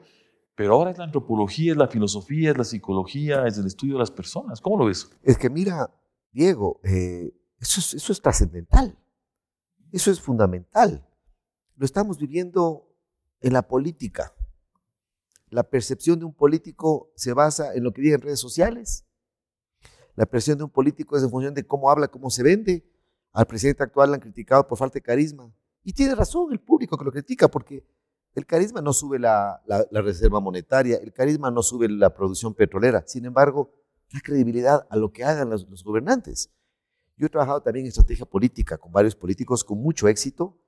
Pero 0.54 0.74
ahora 0.74 0.90
es 0.90 0.98
la 0.98 1.04
antropología, 1.04 1.72
es 1.72 1.78
la 1.78 1.88
filosofía, 1.88 2.50
es 2.50 2.58
la 2.58 2.64
psicología, 2.64 3.46
es 3.46 3.56
el 3.56 3.64
estudio 3.64 3.94
de 3.94 4.00
las 4.00 4.10
personas. 4.10 4.60
¿Cómo 4.60 4.76
lo 4.76 4.84
ves? 4.84 5.10
Es 5.22 5.38
que 5.38 5.48
mira, 5.48 5.88
Diego, 6.30 6.78
eh, 6.84 7.32
eso 7.58 7.80
es, 7.80 7.94
eso 7.94 8.12
es 8.12 8.20
trascendental. 8.20 8.98
Eso 9.90 10.10
es 10.10 10.20
fundamental. 10.20 11.02
Lo 11.76 11.84
estamos 11.84 12.18
viviendo 12.18 12.88
en 13.40 13.52
la 13.52 13.62
política. 13.66 14.34
La 15.50 15.62
percepción 15.64 16.18
de 16.18 16.24
un 16.24 16.34
político 16.34 17.12
se 17.16 17.32
basa 17.32 17.74
en 17.74 17.84
lo 17.84 17.92
que 17.92 18.02
diga 18.02 18.14
en 18.16 18.22
redes 18.22 18.40
sociales. 18.40 19.04
La 20.14 20.26
percepción 20.26 20.58
de 20.58 20.64
un 20.64 20.70
político 20.70 21.16
es 21.16 21.22
en 21.22 21.30
función 21.30 21.54
de 21.54 21.66
cómo 21.66 21.90
habla, 21.90 22.08
cómo 22.08 22.30
se 22.30 22.42
vende. 22.42 22.84
Al 23.32 23.46
presidente 23.46 23.82
actual 23.82 24.10
le 24.10 24.14
han 24.16 24.20
criticado 24.20 24.66
por 24.66 24.78
falta 24.78 24.94
de 24.94 25.02
carisma. 25.02 25.50
Y 25.84 25.92
tiene 25.92 26.14
razón 26.14 26.52
el 26.52 26.60
público 26.60 26.96
que 26.96 27.04
lo 27.04 27.10
critica, 27.12 27.48
porque 27.48 27.84
el 28.34 28.46
carisma 28.46 28.80
no 28.80 28.92
sube 28.92 29.18
la, 29.18 29.62
la- 29.66 29.86
la 29.90 30.00
reserva 30.02 30.40
monetaria, 30.40 30.96
el 30.98 31.12
carisma 31.12 31.50
no 31.50 31.62
sube 31.62 31.88
la 31.88 32.14
producción 32.14 32.54
petrolera. 32.54 33.02
Sin 33.06 33.24
embargo, 33.24 33.74
da 34.12 34.20
credibilidad 34.20 34.86
a 34.90 34.96
lo 34.96 35.10
que 35.12 35.24
hagan 35.24 35.50
los, 35.50 35.68
los 35.68 35.82
gobernantes. 35.82 36.50
Yo 37.16 37.26
he 37.26 37.30
trabajado 37.30 37.62
también 37.62 37.86
en 37.86 37.88
estrategia 37.88 38.24
política 38.26 38.78
con 38.78 38.92
varios 38.92 39.14
políticos 39.16 39.64
con 39.64 39.78
mucho 39.78 40.08
éxito. 40.08 40.58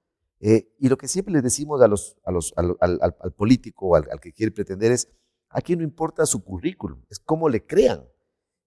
Eh, 0.46 0.74
y 0.78 0.88
lo 0.88 0.96
que 0.98 1.08
siempre 1.08 1.32
les 1.32 1.42
decimos 1.42 1.80
a 1.80 1.88
los, 1.88 2.16
a 2.24 2.30
los, 2.32 2.52
al, 2.56 2.76
al- 2.80 2.98
al- 3.00 3.32
político 3.32 3.86
o 3.88 3.94
al, 3.96 4.06
al 4.10 4.20
que 4.20 4.32
quiere 4.32 4.52
pretender 4.52 4.92
es, 4.92 5.08
aquí 5.48 5.74
no 5.76 5.82
importa 5.82 6.26
su 6.26 6.44
currículum, 6.44 7.02
es 7.08 7.18
cómo 7.18 7.48
le 7.48 7.64
crean. 7.64 8.04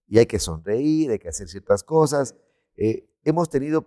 Y 0.08 0.18
hay 0.20 0.26
que 0.26 0.40
sonreír, 0.40 1.12
hay 1.12 1.20
que 1.20 1.28
hacer 1.30 1.48
ciertas 1.50 1.84
cosas. 1.84 2.34
Eh, 2.78 3.08
hemos 3.26 3.50
tenido 3.50 3.86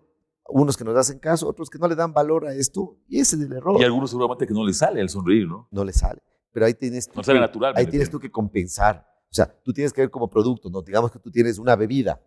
unos 0.49 0.77
que 0.77 0.85
nos 0.85 0.95
hacen 0.97 1.19
caso, 1.19 1.49
otros 1.49 1.71
que 1.71 1.79
no 1.79 1.89
le 1.89 1.95
dan 1.95 2.13
valor 2.13 2.47
a 2.47 2.55
esto, 2.55 2.99
y 3.09 3.19
ese 3.21 3.37
es 3.37 3.43
el 3.43 3.53
error. 3.55 3.81
Y 3.81 3.85
algunos 3.85 4.11
seguramente 4.11 4.47
que 4.47 4.53
no 4.55 4.65
les 4.67 4.77
sale 4.79 5.01
el 5.01 5.09
sonreír, 5.09 5.49
¿no? 5.49 5.67
No 5.71 5.83
le 5.85 5.93
sale. 5.93 6.21
Pero 6.53 6.67
ahí 6.67 6.75
tienes, 6.75 7.07
tú 7.09 7.15
No 7.17 7.23
sale 7.25 7.39
que- 7.39 7.47
natural. 7.47 7.75
ahí 7.77 7.87
tienes 7.87 8.11
tú 8.11 8.19
que 8.21 8.31
compensar. 8.31 9.07
O 9.31 9.35
sea, 9.35 9.47
tú 9.65 9.73
tienes 9.73 9.93
que 9.93 10.01
ver 10.03 10.11
como 10.11 10.29
producto, 10.29 10.69
¿no? 10.71 10.83
Digamos 10.83 11.11
que 11.11 11.19
tú 11.19 11.31
tienes 11.31 11.59
una 11.59 11.75
bebida 11.77 12.21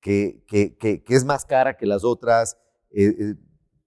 que, 0.00 0.44
que, 0.46 0.76
que, 0.76 1.02
que 1.02 1.14
es 1.14 1.24
más 1.24 1.44
cara 1.44 1.76
que 1.76 1.86
las 1.86 2.04
otras. 2.04 2.56
eh, 2.90 3.06
eh, 3.18 3.34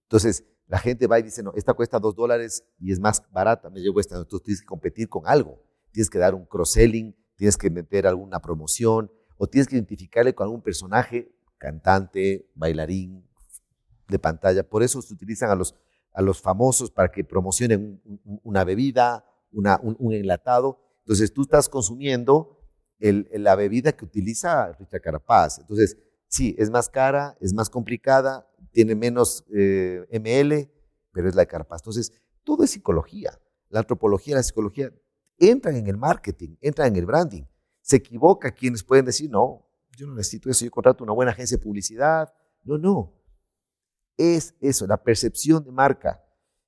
entonces, 0.02 0.44
la 0.70 0.78
gente 0.78 1.06
va 1.08 1.18
y 1.18 1.22
dice, 1.24 1.42
no, 1.42 1.52
esta 1.56 1.74
cuesta 1.74 1.98
dos 1.98 2.14
dólares 2.14 2.64
y 2.78 2.92
es 2.92 3.00
más 3.00 3.22
barata, 3.32 3.68
me 3.70 3.80
llevo 3.80 3.98
esta. 3.98 4.16
Entonces, 4.16 4.44
tienes 4.44 4.60
que 4.60 4.66
competir 4.66 5.08
con 5.08 5.24
algo. 5.26 5.60
Tienes 5.90 6.08
que 6.08 6.18
dar 6.18 6.34
un 6.34 6.46
cross-selling, 6.46 7.14
tienes 7.36 7.56
que 7.56 7.68
meter 7.70 8.06
alguna 8.06 8.40
promoción 8.40 9.10
o 9.36 9.48
tienes 9.48 9.66
que 9.66 9.74
identificarle 9.74 10.32
con 10.34 10.44
algún 10.44 10.62
personaje, 10.62 11.34
cantante, 11.58 12.48
bailarín, 12.54 13.28
de 14.08 14.18
pantalla. 14.18 14.62
Por 14.62 14.82
eso 14.84 15.02
se 15.02 15.12
utilizan 15.12 15.50
a 15.50 15.54
los, 15.56 15.74
a 16.14 16.22
los 16.22 16.40
famosos 16.40 16.90
para 16.90 17.10
que 17.10 17.24
promocionen 17.24 18.00
un- 18.04 18.20
un- 18.24 18.40
una 18.44 18.62
bebida, 18.64 19.24
un, 19.52 19.66
un 19.98 20.12
enlatado. 20.12 20.80
Entonces 21.00 21.32
tú 21.32 21.42
estás 21.42 21.68
consumiendo 21.68 22.58
el- 23.00 23.28
la 23.32 23.56
bebida 23.56 23.92
que 23.92 24.04
utiliza 24.04 24.72
Richard 24.78 25.00
Carapaz. 25.00 25.58
Entonces, 25.58 25.96
sí, 26.28 26.54
es 26.58 26.70
más 26.70 26.88
cara, 26.88 27.36
es 27.40 27.52
más 27.54 27.70
complicada, 27.70 28.46
tiene 28.72 28.94
menos 28.94 29.44
eh, 29.54 30.06
ml, 30.10 30.70
pero 31.12 31.28
es 31.28 31.34
la 31.34 31.42
de 31.42 31.46
Carapaz. 31.46 31.80
Entonces, 31.82 32.12
todo 32.44 32.64
es 32.64 32.70
psicología. 32.70 33.38
La 33.68 33.80
antropología 33.80 34.36
la 34.36 34.42
psicología 34.42 34.92
entran 35.38 35.76
en 35.76 35.86
el 35.86 35.96
marketing, 35.96 36.56
entran 36.60 36.88
en 36.88 36.96
el 36.96 37.06
branding. 37.06 37.44
Se 37.80 37.96
equivoca 37.96 38.50
quienes 38.52 38.84
pueden 38.84 39.04
decir, 39.04 39.30
no, 39.30 39.66
yo 39.96 40.06
no 40.06 40.14
necesito 40.14 40.50
eso, 40.50 40.64
yo 40.64 40.70
contrato 40.70 41.04
una 41.04 41.12
buena 41.12 41.32
agencia 41.32 41.56
de 41.56 41.62
publicidad. 41.62 42.32
No, 42.62 42.78
no. 42.78 43.14
Es 44.16 44.54
eso, 44.60 44.86
la 44.86 45.02
percepción 45.02 45.64
de 45.64 45.72
marca. 45.72 46.22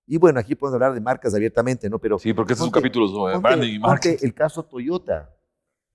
Y 0.06 0.16
bueno, 0.16 0.40
aquí 0.40 0.54
podemos 0.54 0.75
hablar 0.75 0.94
de 0.94 1.00
marcas 1.00 1.35
abiertamente, 1.35 1.88
¿no? 1.88 1.99
Pero 1.99 2.18
sí, 2.18 2.32
porque 2.32 2.54
este 2.54 2.62
es 2.62 2.66
un 2.66 2.73
capítulo 2.73 3.06
sobre 3.09 3.35
ponte, 3.35 3.49
branding 3.49 3.75
y 3.75 3.78
marketing. 3.78 4.26
el 4.26 4.35
caso 4.35 4.64
Toyota. 4.64 5.35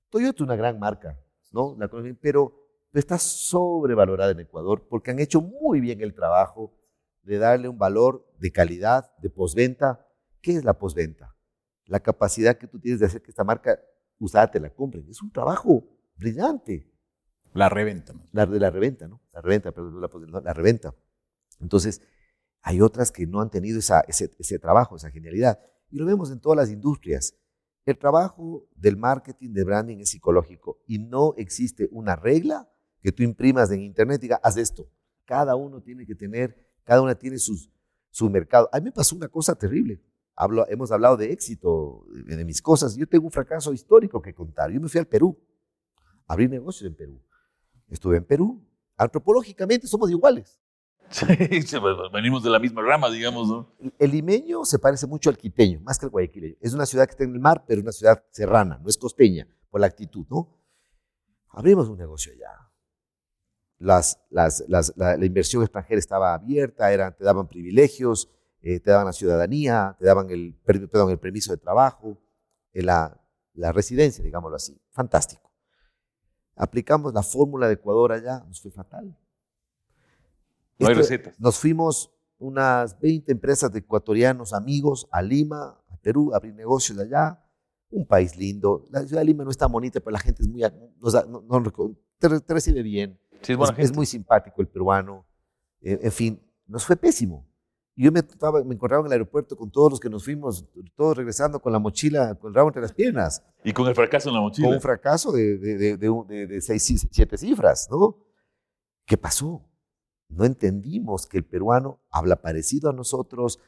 Toyota 0.10 0.36
es 0.36 0.42
una 0.42 0.56
gran 0.56 0.80
marca, 0.80 1.20
¿no? 1.52 1.76
La, 1.78 1.90
pero 2.22 2.67
está 2.94 3.18
sobrevalorada 3.18 4.32
en 4.32 4.40
Ecuador 4.40 4.88
porque 4.90 5.12
han 5.12 5.20
hecho 5.20 5.42
muy 5.42 5.80
bien 5.80 6.02
el 6.02 6.14
trabajo 6.14 6.74
de 7.24 7.38
darle 7.38 7.68
un 7.68 7.78
valor 7.78 8.26
de 8.40 8.52
calidad, 8.52 9.12
de 9.18 9.30
postventa. 9.30 10.06
¿Qué 10.42 10.56
es 10.56 10.64
la 10.64 10.78
postventa? 10.78 11.36
La 11.86 12.00
capacidad 12.00 12.58
que 12.58 12.68
tú 12.68 12.80
tienes 12.80 13.00
de 13.00 13.06
hacer 13.06 13.22
que 13.22 13.32
esta 13.32 13.44
marca 13.44 13.80
usada 14.20 14.50
te 14.50 14.60
la 14.60 14.70
compren. 14.70 15.06
Es 15.10 15.22
un 15.22 15.32
trabajo 15.32 15.84
brillante. 16.16 16.90
La 17.54 17.70
reventa. 17.70 18.14
La 18.32 18.46
de 18.46 18.60
la 18.60 18.70
reventa, 18.70 19.08
¿no? 19.08 19.22
La 19.34 19.42
reventa, 19.42 19.72
perdón, 19.72 20.02
la, 20.02 20.42
la 20.42 20.54
reventa. 20.54 20.96
Entonces, 21.60 22.02
hay 22.62 22.82
otras 22.82 23.12
que 23.12 23.26
no 23.26 23.42
han 23.42 23.50
tenido 23.50 23.80
esa, 23.80 24.02
ese, 24.02 24.32
ese 24.38 24.60
trabajo, 24.60 24.96
esa 24.96 25.12
genialidad. 25.12 25.60
Y 25.90 25.98
lo 25.98 26.06
vemos 26.06 26.32
en 26.32 26.40
todas 26.40 26.58
las 26.58 26.70
industrias. 26.70 27.36
El 27.86 27.98
trabajo 27.98 28.68
del 28.76 28.98
marketing, 28.98 29.54
de 29.54 29.64
branding 29.64 29.98
es 30.00 30.10
psicológico 30.10 30.82
y 30.86 31.00
no 31.00 31.34
existe 31.38 31.88
una 31.92 32.16
regla 32.16 32.70
que 33.02 33.12
tú 33.12 33.24
imprimas 33.24 33.72
en 33.72 33.82
internet 33.82 34.20
y 34.20 34.24
diga, 34.24 34.40
haz 34.44 34.58
esto. 34.58 34.90
Cada 35.26 35.56
uno 35.56 35.82
tiene 35.82 36.06
que 36.06 36.16
tener, 36.16 36.56
cada 36.84 37.02
una 37.02 37.16
tiene 37.16 37.38
sus, 37.38 37.70
su 38.10 38.30
mercado. 38.30 38.70
A 38.72 38.78
mí 38.80 38.86
me 38.86 38.92
pasó 38.92 39.16
una 39.16 39.28
cosa 39.28 39.56
terrible. 39.56 40.02
Hablo, 40.36 40.68
hemos 40.70 40.92
hablado 40.92 41.18
de 41.18 41.32
éxito, 41.32 42.06
de 42.26 42.46
mis 42.46 42.62
cosas. 42.62 42.96
Yo 42.96 43.08
tengo 43.08 43.26
un 43.26 43.32
fracaso 43.32 43.74
histórico 43.74 44.22
que 44.22 44.34
contar. 44.34 44.72
Yo 44.72 44.80
me 44.80 44.88
fui 44.88 45.00
al 45.00 45.08
Perú, 45.08 45.38
abrí 46.28 46.48
negocios 46.48 46.88
en 46.90 46.96
Perú. 46.96 47.22
Estuve 47.90 48.18
en 48.18 48.26
Perú. 48.26 48.64
Antropológicamente 48.96 49.88
somos 49.88 50.10
iguales. 50.10 50.60
Sí, 51.10 51.26
venimos 52.12 52.44
de 52.44 52.50
la 52.50 52.60
misma 52.60 52.82
rama, 52.82 53.10
digamos, 53.10 53.48
¿no? 53.48 53.74
El 53.98 54.12
limeño 54.12 54.66
se 54.66 54.78
parece 54.78 55.08
mucho 55.08 55.30
al 55.30 55.38
quiteño, 55.38 55.80
más 55.82 55.98
que 55.98 56.06
al 56.06 56.10
guayaquileño. 56.10 56.56
Es 56.60 56.74
una 56.74 56.86
ciudad 56.86 57.06
que 57.06 57.12
está 57.12 57.24
en 57.24 57.34
el 57.34 57.40
mar, 57.40 57.64
pero 57.66 57.80
es 57.80 57.84
una 57.84 57.92
ciudad 57.92 58.24
serrana, 58.32 58.80
no 58.82 58.90
es 58.90 58.98
costeña, 58.98 59.48
por 59.70 59.80
la 59.80 59.88
actitud, 59.88 60.26
¿no? 60.30 60.60
Abrimos 61.50 61.88
un 61.88 61.98
negocio 61.98 62.34
allá. 62.34 62.67
Las, 63.80 64.20
las, 64.30 64.64
las, 64.68 64.94
la, 64.96 65.24
inversión 65.24 65.62
extranjera 65.62 66.00
estaba 66.00 66.34
abierta, 66.34 66.92
eran, 66.92 67.16
te 67.16 67.24
daban 67.24 67.48
privilegios, 67.48 68.30
eh, 68.62 68.80
te 68.80 68.90
daban 68.90 69.06
la 69.06 69.14
ciudadanía, 69.14 69.96
te 70.00 70.06
daban 70.06 70.30
el, 70.32 70.56
perdón, 70.66 71.12
el 71.12 71.20
permiso 71.20 71.52
de 71.52 71.58
trabajo, 71.58 72.18
eh, 72.74 72.82
la, 72.82 73.22
la 73.54 73.72
residencia, 73.72 74.24
digámoslo 74.24 74.56
así. 74.56 74.80
Fantástico. 74.90 75.52
Aplicamos 76.56 77.14
la 77.14 77.22
fórmula 77.22 77.68
de 77.68 77.76
Ecuador 77.76 78.12
allá, 78.12 78.44
nos 78.48 78.62
fue 78.62 78.72
fatal 78.72 79.16
no 80.80 80.88
hay 80.88 80.94
recetas. 80.94 81.40
Nos 81.40 81.58
fuimos 81.58 82.12
unas 82.38 83.00
20 83.00 83.32
empresas 83.32 83.72
de 83.72 83.80
ecuatorianos 83.80 84.54
amigos 84.54 85.08
a 85.12 85.22
Lima, 85.22 85.80
a 85.90 85.98
Perú, 85.98 86.34
a 86.34 86.38
abrir 86.38 86.54
negocios 86.54 86.98
allá. 87.00 87.44
Un 87.90 88.06
país 88.06 88.36
lindo. 88.36 88.86
La 88.92 89.06
ciudad 89.06 89.22
de 89.22 89.26
Lima 89.26 89.44
no 89.44 89.50
es 89.50 89.58
tan 89.58 89.72
bonita, 89.72 90.00
pero 90.02 90.12
la 90.12 90.20
gente 90.20 90.44
es 90.44 90.50
muy. 90.50 90.62
te, 92.20 92.54
recibe 92.54 92.84
bien. 92.84 93.18
Es, 93.78 93.96
muy 93.96 94.06
simpático 94.06 94.62
el 94.62 94.68
peruano. 94.68 95.26
Eh, 95.82 96.00
en 96.04 96.12
fin, 96.12 96.42
nos 96.66 96.86
fue 96.86 96.96
pésimo. 96.96 97.48
Yo 97.96 98.12
me, 98.12 98.22
me 98.66 98.76
encontraba 98.76 99.02
en 99.02 99.08
el 99.08 99.12
aeropuerto 99.14 99.58
con 99.58 99.72
todos 99.72 99.92
los 99.92 100.00
que 100.00 100.10
nos 100.10 100.24
fuimos, 100.24 100.66
todos 100.96 101.18
regresando 101.18 101.60
con 101.60 101.74
la 101.74 101.80
mochila, 101.80 102.36
con 102.36 102.50
el 102.50 102.56
rabo 102.56 102.70
entre 102.70 102.82
las 102.84 102.94
piernas. 102.94 103.44
Y 103.64 103.74
con 103.74 103.88
el 103.88 103.96
fracaso 103.96 104.30
en 104.30 104.36
la 104.36 104.42
mochila. 104.42 104.68
Con 104.68 104.76
un 104.76 104.82
fracaso 104.82 105.32
de, 105.32 105.58
de, 105.58 105.98
de, 105.98 106.48
de 106.48 106.62
seis, 106.62 107.08
siete 107.10 107.38
cifras, 107.38 107.88
¿no? 107.90 108.18
¿Qué 109.06 109.18
pasó? 109.18 109.68
no 110.30 110.46
entendimos 110.46 111.26
que 111.26 111.38
el 111.38 111.46
peruano 111.46 112.02
habla 112.10 112.42
parecido 112.42 112.90
a 112.90 112.94
nosotros, 112.94 113.60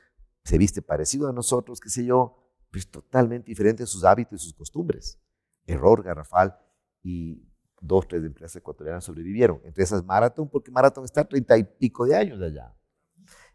se 0.43 0.57
viste 0.57 0.81
parecido 0.81 1.29
a 1.29 1.33
nosotros, 1.33 1.79
qué 1.79 1.89
sé 1.89 2.05
yo, 2.05 2.37
pero 2.69 2.79
es 2.79 2.89
totalmente 2.89 3.47
diferente 3.47 3.83
en 3.83 3.87
sus 3.87 4.03
hábitos 4.03 4.41
y 4.41 4.45
sus 4.45 4.53
costumbres. 4.53 5.19
Error 5.65 6.03
garrafal 6.03 6.57
y 7.03 7.43
dos, 7.81 8.07
tres 8.07 8.23
empresas 8.23 8.55
ecuatorianas 8.57 9.03
sobrevivieron. 9.03 9.61
Entre 9.63 9.83
esas 9.83 10.03
Marathon, 10.03 10.49
porque 10.49 10.71
Marathon 10.71 11.05
está 11.05 11.23
treinta 11.23 11.57
y 11.57 11.63
pico 11.63 12.05
de 12.05 12.15
años 12.15 12.39
de 12.39 12.47
allá. 12.47 12.73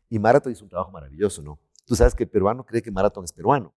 Y 0.08 0.18
Marathon 0.18 0.52
hizo 0.52 0.64
un 0.64 0.70
trabajo 0.70 0.90
maravilloso, 0.90 1.42
¿no? 1.42 1.58
Tú 1.84 1.94
sabes 1.94 2.14
que 2.14 2.24
el 2.24 2.30
peruano 2.30 2.64
cree 2.64 2.82
que 2.82 2.90
Marathon 2.90 3.24
es 3.24 3.32
peruano. 3.32 3.74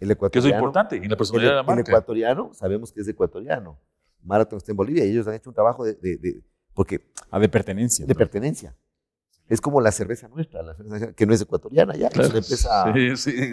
El 0.00 0.10
ecuatoriano, 0.10 0.44
que 0.44 0.48
es 0.48 0.58
importante 0.58 0.96
en 0.96 1.10
la 1.10 1.16
personalidad 1.16 1.50
el, 1.50 1.56
de 1.56 1.62
la 1.62 1.62
marca. 1.64 1.80
El 1.80 1.88
ecuatoriano 1.88 2.54
sabemos 2.54 2.92
que 2.92 3.00
es 3.00 3.08
ecuatoriano. 3.08 3.80
Marathon 4.22 4.56
está 4.58 4.72
en 4.72 4.76
Bolivia 4.76 5.04
y 5.04 5.10
ellos 5.10 5.26
han 5.26 5.34
hecho 5.34 5.50
un 5.50 5.54
trabajo 5.54 5.84
de 5.84 6.42
porque, 6.78 7.10
ah, 7.32 7.40
de 7.40 7.48
pertenencia. 7.48 8.06
De 8.06 8.14
pertenencia. 8.14 8.72
Es 9.48 9.60
como 9.60 9.80
la 9.80 9.90
cerveza 9.90 10.28
nuestra, 10.28 10.62
la 10.62 10.76
cerveza 10.76 11.12
que 11.12 11.26
no 11.26 11.34
es 11.34 11.40
ecuatoriana 11.40 11.96
ya, 11.96 12.06
es 12.06 12.16
una 12.30 12.38
empresa 12.38 12.86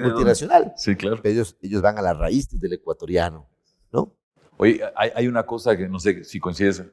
multinacional. 0.04 0.74
Sí, 0.76 0.96
claro. 0.96 1.20
ellos, 1.24 1.58
ellos 1.64 1.82
van 1.82 1.98
a 1.98 2.04
las 2.04 2.16
raíces 2.16 2.60
del 2.60 2.74
ecuatoriano, 2.74 3.50
¿no? 3.92 4.16
Oye, 4.58 4.82
hay, 4.96 5.28
una 5.28 5.44
cosa 5.44 5.76
que 5.76 5.88
no 5.88 6.00
sé 6.00 6.24
si 6.24 6.40
coincides 6.40 6.84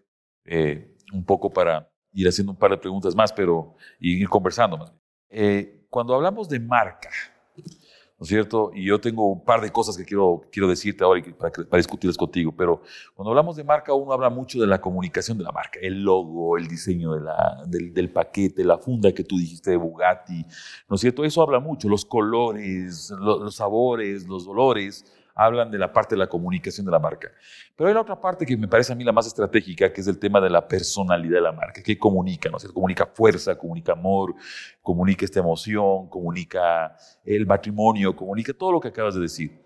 eh, 0.44 0.96
un 1.12 1.24
poco 1.24 1.50
para 1.50 1.88
ir 2.12 2.26
haciendo 2.26 2.52
un 2.52 2.58
par 2.58 2.72
de 2.72 2.78
preguntas 2.78 3.14
más, 3.14 3.32
pero 3.32 3.76
ir 4.00 4.28
conversando 4.28 4.76
más. 4.76 4.92
Eh, 5.30 5.86
cuando 5.88 6.14
hablamos 6.14 6.48
de 6.48 6.58
marca, 6.58 7.10
¿no 7.56 8.24
es 8.24 8.28
cierto? 8.28 8.70
Y 8.74 8.84
yo 8.86 9.00
tengo 9.00 9.30
un 9.32 9.44
par 9.44 9.60
de 9.60 9.70
cosas 9.70 9.96
que 9.96 10.04
quiero, 10.04 10.42
quiero 10.50 10.68
decirte 10.68 11.04
ahora 11.04 11.22
para, 11.38 11.52
para 11.52 11.76
discutirlas 11.78 12.16
contigo, 12.16 12.52
pero 12.56 12.82
cuando 13.14 13.30
hablamos 13.30 13.56
de 13.56 13.64
marca, 13.64 13.94
uno 13.94 14.12
habla 14.12 14.28
mucho 14.28 14.60
de 14.60 14.66
la 14.66 14.80
comunicación 14.80 15.38
de 15.38 15.44
la 15.44 15.52
marca, 15.52 15.78
el 15.80 16.02
logo, 16.02 16.58
el 16.58 16.66
diseño 16.66 17.14
de 17.14 17.20
la, 17.20 17.62
del, 17.66 17.94
del, 17.94 18.10
paquete, 18.10 18.64
la 18.64 18.78
funda 18.78 19.12
que 19.12 19.24
tú 19.24 19.38
dijiste 19.38 19.70
de 19.70 19.76
Bugatti, 19.76 20.44
¿no 20.88 20.96
es 20.96 21.00
cierto? 21.00 21.24
Eso 21.24 21.42
habla 21.42 21.60
mucho, 21.60 21.88
los 21.88 22.04
colores, 22.04 23.10
los, 23.18 23.40
los 23.40 23.54
sabores, 23.54 24.26
los 24.26 24.46
olores, 24.48 25.04
hablan 25.34 25.70
de 25.70 25.78
la 25.78 25.92
parte 25.92 26.14
de 26.14 26.18
la 26.18 26.28
comunicación 26.28 26.86
de 26.86 26.92
la 26.92 26.98
marca. 26.98 27.30
Pero 27.76 27.88
hay 27.88 27.94
la 27.94 28.00
otra 28.00 28.20
parte 28.20 28.44
que 28.44 28.56
me 28.56 28.68
parece 28.68 28.92
a 28.92 28.96
mí 28.96 29.04
la 29.04 29.12
más 29.12 29.26
estratégica, 29.26 29.92
que 29.92 30.00
es 30.00 30.06
el 30.06 30.18
tema 30.18 30.40
de 30.40 30.50
la 30.50 30.66
personalidad 30.66 31.36
de 31.36 31.40
la 31.40 31.52
marca. 31.52 31.82
¿Qué 31.82 31.98
comunica? 31.98 32.50
¿no? 32.50 32.58
comunica 32.72 33.06
fuerza, 33.06 33.56
comunica 33.56 33.92
amor, 33.92 34.34
comunica 34.82 35.24
esta 35.24 35.40
emoción, 35.40 36.08
comunica 36.08 36.96
el 37.24 37.46
matrimonio, 37.46 38.14
comunica 38.14 38.52
todo 38.52 38.72
lo 38.72 38.80
que 38.80 38.88
acabas 38.88 39.14
de 39.14 39.20
decir. 39.20 39.62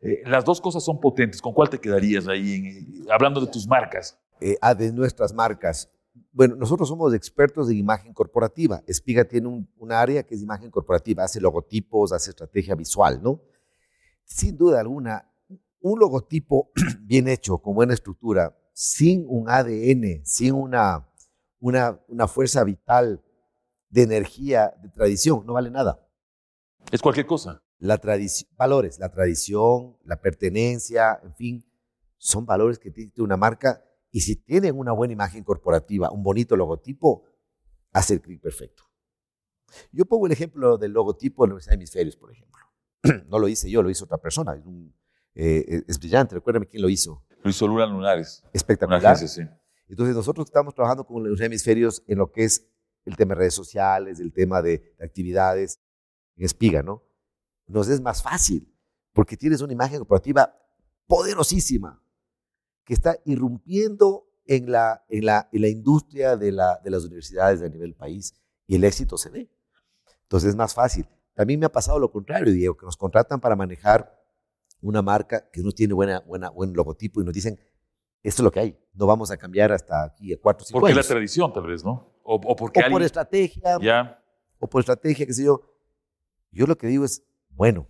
Eh, 0.00 0.22
las 0.24 0.44
dos 0.44 0.60
cosas 0.60 0.82
son 0.82 1.00
potentes. 1.00 1.42
¿Con 1.42 1.52
cuál 1.52 1.68
te 1.68 1.78
quedarías 1.78 2.26
ahí, 2.26 3.04
hablando 3.10 3.40
de 3.40 3.46
tus 3.46 3.66
marcas? 3.66 4.18
Eh, 4.40 4.56
ah, 4.60 4.74
de 4.74 4.92
nuestras 4.92 5.32
marcas. 5.34 5.90
Bueno, 6.32 6.56
nosotros 6.56 6.88
somos 6.88 7.12
expertos 7.14 7.70
en 7.70 7.76
imagen 7.76 8.12
corporativa. 8.14 8.82
Espiga 8.86 9.24
tiene 9.24 9.48
un, 9.48 9.68
un, 9.78 9.92
área 9.92 10.22
que 10.22 10.34
es 10.34 10.42
imagen 10.42 10.70
corporativa, 10.70 11.24
hace 11.24 11.40
logotipos, 11.40 12.12
hace 12.12 12.30
estrategia 12.30 12.74
visual, 12.74 13.20
¿no? 13.22 13.40
Sin 14.30 14.56
duda 14.56 14.80
alguna, 14.80 15.30
un 15.80 15.98
logotipo 15.98 16.70
bien 17.02 17.28
hecho, 17.28 17.58
con 17.58 17.74
buena 17.74 17.94
estructura, 17.94 18.56
sin 18.72 19.26
un 19.28 19.50
ADN, 19.50 20.24
sin 20.24 20.54
una, 20.54 21.06
una, 21.58 22.00
una 22.08 22.28
fuerza 22.28 22.64
vital 22.64 23.22
de 23.88 24.02
energía, 24.02 24.72
de 24.80 24.88
tradición, 24.88 25.44
no 25.44 25.54
vale 25.54 25.70
nada. 25.70 26.06
Es 26.90 27.02
cualquier 27.02 27.26
cosa. 27.26 27.62
La 27.78 28.00
valores, 28.56 28.98
la 28.98 29.10
tradición, 29.10 29.96
la 30.04 30.20
pertenencia, 30.20 31.18
en 31.22 31.34
fin, 31.34 31.66
son 32.16 32.46
valores 32.46 32.78
que 32.78 32.90
tiene 32.90 33.12
una 33.18 33.36
marca 33.36 33.82
y 34.10 34.20
si 34.20 34.36
tienen 34.36 34.78
una 34.78 34.92
buena 34.92 35.12
imagen 35.12 35.42
corporativa, 35.44 36.10
un 36.10 36.22
bonito 36.22 36.56
logotipo, 36.56 37.24
hace 37.92 38.14
el 38.14 38.20
clic 38.20 38.40
perfecto. 38.40 38.84
Yo 39.92 40.04
pongo 40.04 40.26
el 40.26 40.32
ejemplo 40.32 40.76
del 40.78 40.92
logotipo 40.92 41.44
de 41.44 41.48
la 41.48 41.54
Universidad 41.54 41.72
de 41.72 41.76
Hemisferios, 41.76 42.16
por 42.16 42.32
ejemplo. 42.32 42.49
no 43.28 43.38
lo 43.38 43.48
hice 43.48 43.70
yo, 43.70 43.82
lo 43.82 43.90
hizo 43.90 44.04
otra 44.04 44.18
persona. 44.18 44.54
Es, 44.54 44.64
eh, 45.34 45.82
es 45.86 45.98
brillante, 45.98 46.34
recuérdame 46.34 46.66
quién 46.66 46.82
lo 46.82 46.88
hizo. 46.88 47.24
Lo 47.42 47.50
hizo 47.50 47.66
Lula 47.66 47.86
Lunares. 47.86 48.42
Espectacular. 48.52 49.16
Entonces 49.88 50.14
nosotros 50.14 50.46
estamos 50.46 50.74
trabajando 50.74 51.04
con 51.04 51.28
los 51.28 51.40
hemisferios 51.40 52.02
en 52.06 52.18
lo 52.18 52.30
que 52.30 52.44
es 52.44 52.68
el 53.04 53.16
tema 53.16 53.34
de 53.34 53.40
redes 53.40 53.54
sociales, 53.54 54.20
el 54.20 54.32
tema 54.32 54.62
de, 54.62 54.94
actividades 55.00 55.80
en 56.36 56.44
Espiga, 56.44 56.82
¿no? 56.82 57.02
Nos 57.66 57.88
es 57.88 58.00
más 58.00 58.22
fácil 58.22 58.72
porque 59.12 59.36
tienes 59.36 59.60
una 59.62 59.72
imagen 59.72 59.98
corporativa 59.98 60.54
poderosísima 61.06 62.02
que 62.84 62.94
está 62.94 63.16
irrumpiendo 63.24 64.28
en 64.46 64.70
la, 64.70 65.04
en 65.08 65.24
la, 65.24 65.48
en 65.52 65.62
la 65.62 65.68
industria 65.68 66.36
de, 66.36 66.52
la, 66.52 66.80
de 66.84 66.90
las 66.90 67.04
universidades 67.04 67.62
a 67.62 67.68
nivel 67.68 67.94
país 67.94 68.34
y 68.66 68.76
el 68.76 68.84
éxito 68.84 69.16
se 69.16 69.30
ve. 69.30 69.50
Entonces 70.22 70.50
es 70.50 70.56
más 70.56 70.74
fácil. 70.74 71.06
También 71.40 71.58
me 71.58 71.64
ha 71.64 71.72
pasado 71.72 71.98
lo 71.98 72.10
contrario, 72.10 72.52
Diego, 72.52 72.76
que 72.76 72.84
nos 72.84 72.98
contratan 72.98 73.40
para 73.40 73.56
manejar 73.56 74.14
una 74.82 75.00
marca 75.00 75.48
que 75.50 75.62
no 75.62 75.72
tiene 75.72 75.94
buena, 75.94 76.20
buena, 76.20 76.50
buen 76.50 76.74
logotipo 76.74 77.22
y 77.22 77.24
nos 77.24 77.32
dicen, 77.32 77.58
esto 78.22 78.42
es 78.42 78.44
lo 78.44 78.50
que 78.50 78.60
hay, 78.60 78.78
no 78.92 79.06
vamos 79.06 79.30
a 79.30 79.38
cambiar 79.38 79.72
hasta 79.72 80.04
aquí 80.04 80.34
a 80.34 80.38
cuatro, 80.38 80.66
cinco 80.66 80.80
Porque 80.80 80.92
años. 80.92 81.06
la 81.06 81.14
tradición, 81.14 81.50
tal 81.50 81.66
vez, 81.66 81.82
¿no? 81.82 82.12
O, 82.24 82.34
o 82.34 82.54
porque 82.54 82.80
o 82.86 82.90
por 82.90 83.02
estrategia. 83.02 83.78
Ya. 83.80 84.22
O 84.58 84.66
por 84.66 84.80
estrategia, 84.80 85.24
qué 85.24 85.32
sé 85.32 85.44
yo. 85.44 85.62
Yo 86.52 86.66
lo 86.66 86.76
que 86.76 86.88
digo 86.88 87.06
es, 87.06 87.24
bueno, 87.48 87.86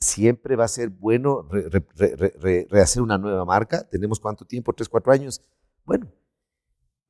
siempre 0.00 0.56
va 0.56 0.64
a 0.64 0.68
ser 0.68 0.88
bueno 0.88 1.46
rehacer 2.70 3.02
una 3.02 3.18
nueva 3.18 3.44
marca. 3.44 3.86
Tenemos 3.90 4.18
cuánto 4.18 4.46
tiempo, 4.46 4.72
tres, 4.72 4.88
cuatro 4.88 5.12
años. 5.12 5.42
Bueno, 5.84 6.10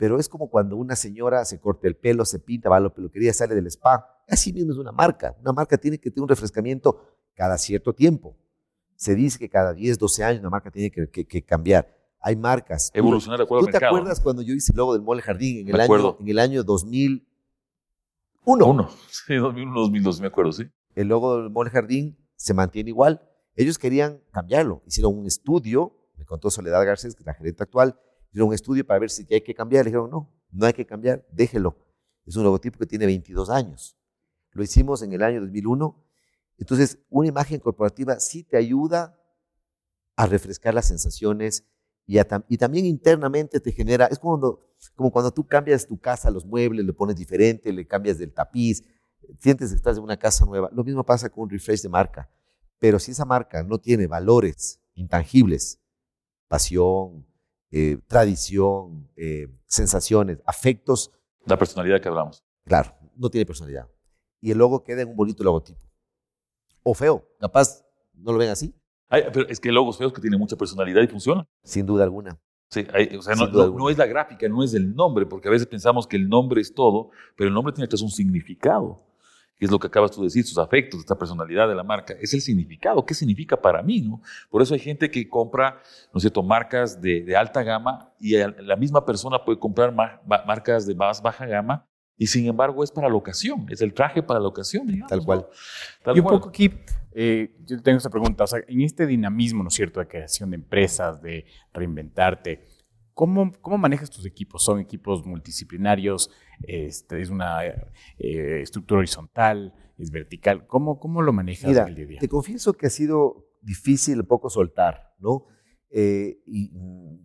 pero 0.02 0.18
es 0.18 0.28
como 0.28 0.50
cuando 0.50 0.76
una 0.76 0.96
señora 0.96 1.44
se 1.44 1.60
corta 1.60 1.86
el 1.86 1.94
pelo, 1.94 2.24
se 2.24 2.40
pinta, 2.40 2.68
va 2.68 2.78
a 2.78 2.80
la 2.80 2.92
peluquería, 2.92 3.32
sale 3.32 3.54
del 3.54 3.68
spa. 3.68 4.04
Así 4.26 4.52
mismo 4.52 4.72
es 4.72 4.78
una 4.78 4.90
marca. 4.90 5.36
Una 5.40 5.52
marca 5.52 5.78
tiene 5.78 5.96
que 5.96 6.10
tener 6.10 6.24
un 6.24 6.28
refrescamiento 6.28 7.06
cada 7.34 7.56
cierto 7.56 7.94
tiempo. 7.94 8.36
Se 8.96 9.14
dice 9.14 9.38
que 9.38 9.48
cada 9.48 9.72
10, 9.72 10.00
12 10.00 10.24
años 10.24 10.40
una 10.40 10.50
marca 10.50 10.72
tiene 10.72 10.90
que, 10.90 11.44
cambiar. 11.44 11.86
Hay 12.18 12.34
marcas. 12.34 12.90
Evolucionar 12.92 13.38
de 13.38 13.44
acuerdo 13.44 13.66
¿Tú 13.66 13.78
te 13.78 13.86
acuerdas 13.86 14.18
cuando 14.18 14.42
yo 14.42 14.54
hice 14.54 14.72
el 14.72 14.78
logo 14.78 14.94
del 14.94 15.02
Mole 15.02 15.22
Jardín 15.22 15.68
en 15.68 15.72
el, 15.72 15.80
año, 15.80 16.16
en 16.18 16.28
el 16.28 16.38
año 16.40 16.64
2001? 16.64 18.66
Uno. 18.66 18.90
Sí, 19.08 19.36
2001, 19.36 19.80
2002, 19.82 20.20
me 20.20 20.26
acuerdo, 20.26 20.50
sí. 20.50 20.64
El 20.96 21.06
logo 21.06 21.36
del 21.36 21.50
Mole 21.50 21.70
Jardín 21.70 22.18
se 22.34 22.54
mantiene 22.54 22.90
igual. 22.90 23.22
Ellos 23.54 23.78
querían 23.78 24.20
cambiarlo. 24.32 24.82
Hicieron 24.84 25.16
un 25.16 25.26
estudio, 25.26 25.96
me 26.16 26.24
contó 26.24 26.50
Soledad 26.50 26.84
Garcés, 26.84 27.14
que 27.14 27.22
es 27.22 27.26
la 27.26 27.34
gerente 27.34 27.62
actual, 27.62 27.96
hicieron 28.32 28.48
un 28.48 28.54
estudio 28.54 28.86
para 28.86 28.98
ver 28.98 29.10
si 29.10 29.26
hay 29.30 29.42
que 29.42 29.54
cambiar. 29.54 29.84
Le 29.84 29.90
dijeron, 29.90 30.10
no, 30.10 30.32
no 30.50 30.66
hay 30.66 30.72
que 30.72 30.86
cambiar, 30.86 31.24
déjelo. 31.30 31.76
Es 32.24 32.36
un 32.36 32.44
logotipo 32.44 32.78
que 32.78 32.86
tiene 32.86 33.06
22 33.06 33.50
años. 33.50 33.96
Lo 34.52 34.62
hicimos 34.62 35.02
en 35.02 35.12
el 35.12 35.22
año 35.22 35.40
2001. 35.40 36.02
Entonces, 36.58 36.98
una 37.10 37.28
imagen 37.28 37.60
corporativa 37.60 38.18
sí 38.20 38.42
te 38.42 38.56
ayuda 38.56 39.18
a 40.16 40.26
refrescar 40.26 40.72
las 40.74 40.88
sensaciones 40.88 41.64
y, 42.06 42.18
y 42.48 42.56
también 42.56 42.86
internamente 42.86 43.60
te 43.60 43.72
genera, 43.72 44.06
es 44.06 44.18
como 44.18 44.60
como 44.94 45.12
cuando 45.12 45.32
tú 45.32 45.46
cambias 45.46 45.86
tu 45.86 45.98
casa, 45.98 46.30
los 46.30 46.44
muebles, 46.44 46.84
le 46.84 46.92
pones 46.92 47.16
diferente, 47.16 47.72
le 47.72 47.86
cambias 47.86 48.18
del 48.18 48.32
tapiz, 48.32 48.82
sientes 49.38 49.70
que 49.70 49.76
estás 49.76 49.96
en 49.96 50.02
una 50.02 50.16
casa 50.16 50.44
nueva. 50.44 50.68
Lo 50.72 50.82
mismo 50.82 51.04
pasa 51.04 51.28
con 51.28 51.44
un 51.44 51.50
refresh 51.50 51.82
de 51.82 51.88
marca. 51.88 52.28
Pero 52.78 52.98
si 52.98 53.12
esa 53.12 53.24
marca 53.24 53.62
no 53.62 53.78
tiene 53.78 54.08
valores 54.08 54.80
intangibles, 54.94 55.78
pasión, 56.48 57.24
eh, 57.72 57.98
tradición, 58.06 59.08
eh, 59.16 59.48
sensaciones, 59.66 60.38
afectos. 60.46 61.10
La 61.46 61.58
personalidad 61.58 62.00
que 62.00 62.08
hablamos. 62.08 62.44
Claro, 62.64 62.94
no 63.16 63.30
tiene 63.30 63.46
personalidad. 63.46 63.88
Y 64.40 64.50
el 64.50 64.58
logo 64.58 64.84
queda 64.84 65.02
en 65.02 65.08
un 65.08 65.16
bonito 65.16 65.42
logotipo. 65.42 65.80
O 66.82 66.94
feo, 66.94 67.26
capaz 67.40 67.84
no 68.12 68.32
lo 68.32 68.38
ven 68.38 68.50
así. 68.50 68.74
pero 69.08 69.48
es 69.48 69.58
que 69.58 69.70
hay 69.70 69.74
logos 69.74 69.96
feos 69.96 70.12
que 70.12 70.20
tienen 70.20 70.38
mucha 70.38 70.56
personalidad 70.56 71.02
y 71.02 71.08
funcionan. 71.08 71.46
Sin 71.64 71.86
duda 71.86 72.04
alguna. 72.04 72.38
Sí, 72.70 72.86
o 73.18 73.22
sea, 73.22 73.34
no, 73.34 73.90
es 73.90 73.98
la 73.98 74.06
gráfica, 74.06 74.48
no 74.48 74.62
es 74.62 74.72
el 74.72 74.94
nombre, 74.94 75.26
porque 75.26 75.48
a 75.48 75.50
veces 75.50 75.66
pensamos 75.66 76.06
que 76.06 76.16
el 76.16 76.28
nombre 76.28 76.60
es 76.60 76.72
todo, 76.72 77.10
pero 77.36 77.48
el 77.48 77.54
nombre 77.54 77.74
tiene 77.74 77.86
que 77.86 77.96
un 78.02 78.10
significado 78.10 79.02
que 79.62 79.66
es 79.66 79.70
lo 79.70 79.78
que 79.78 79.86
acabas 79.86 80.10
tú 80.10 80.22
de 80.22 80.24
decir, 80.24 80.44
sus 80.44 80.58
afectos, 80.58 80.98
esta 80.98 81.16
personalidad 81.16 81.68
de 81.68 81.76
la 81.76 81.84
marca, 81.84 82.16
es 82.20 82.34
el 82.34 82.40
significado, 82.40 83.06
qué 83.06 83.14
significa 83.14 83.56
para 83.56 83.80
mí, 83.80 84.00
¿no? 84.00 84.20
Por 84.50 84.60
eso 84.60 84.74
hay 84.74 84.80
gente 84.80 85.08
que 85.08 85.28
compra, 85.28 85.80
¿no 86.12 86.18
es 86.18 86.22
cierto?, 86.22 86.42
marcas 86.42 87.00
de, 87.00 87.36
alta 87.36 87.62
gama 87.62 88.12
y 88.18 88.34
la 88.34 88.74
misma 88.74 89.06
persona 89.06 89.44
puede 89.44 89.60
comprar 89.60 89.94
marcas 89.94 90.84
de 90.84 90.96
más 90.96 91.22
baja 91.22 91.46
gama 91.46 91.86
y 92.18 92.26
sin 92.26 92.48
embargo 92.48 92.82
es 92.82 92.90
para 92.90 93.08
la 93.08 93.14
ocasión, 93.14 93.66
es 93.68 93.80
el 93.82 93.94
traje 93.94 94.20
para 94.20 94.40
la 94.40 94.48
ocasión, 94.48 94.88
Tal 95.06 95.24
cual. 95.24 95.46
y 96.12 96.18
un 96.18 96.26
poco 96.26 96.48
aquí, 96.48 96.68
eh, 97.12 97.54
yo 97.64 97.80
tengo 97.80 97.98
esta 97.98 98.10
pregunta, 98.10 98.42
o 98.42 98.46
sea, 98.48 98.58
en 98.66 98.80
este 98.80 99.06
dinamismo, 99.06 99.62
¿no 99.62 99.68
es 99.68 99.74
cierto?, 99.74 100.00
de 100.00 100.08
creación 100.08 100.50
de 100.50 100.56
empresas, 100.56 101.22
de 101.22 101.46
reinventarte, 101.72 102.66
¿Cómo, 103.14 103.52
¿Cómo, 103.60 103.78
manejas 103.78 104.10
tus 104.10 104.24
equipos? 104.24 104.64
¿Son 104.64 104.80
equipos 104.80 105.24
multidisciplinarios? 105.24 106.30
Este, 106.62 107.20
¿Es 107.20 107.28
una 107.28 107.64
eh, 107.66 108.60
estructura 108.62 109.00
horizontal? 109.00 109.74
¿Es 109.98 110.10
vertical? 110.10 110.66
¿Cómo, 110.66 110.98
cómo 110.98 111.20
lo 111.22 111.32
manejas 111.32 111.68
Mira, 111.68 111.84
el 111.84 111.94
día 111.94 112.04
a 112.04 112.08
día? 112.08 112.20
Te 112.20 112.28
confieso 112.28 112.72
que 112.72 112.86
ha 112.86 112.90
sido 112.90 113.46
difícil 113.60 114.20
un 114.20 114.26
poco 114.26 114.48
soltar, 114.48 115.14
¿no? 115.18 115.46
Eh, 115.90 116.40
y 116.46 116.70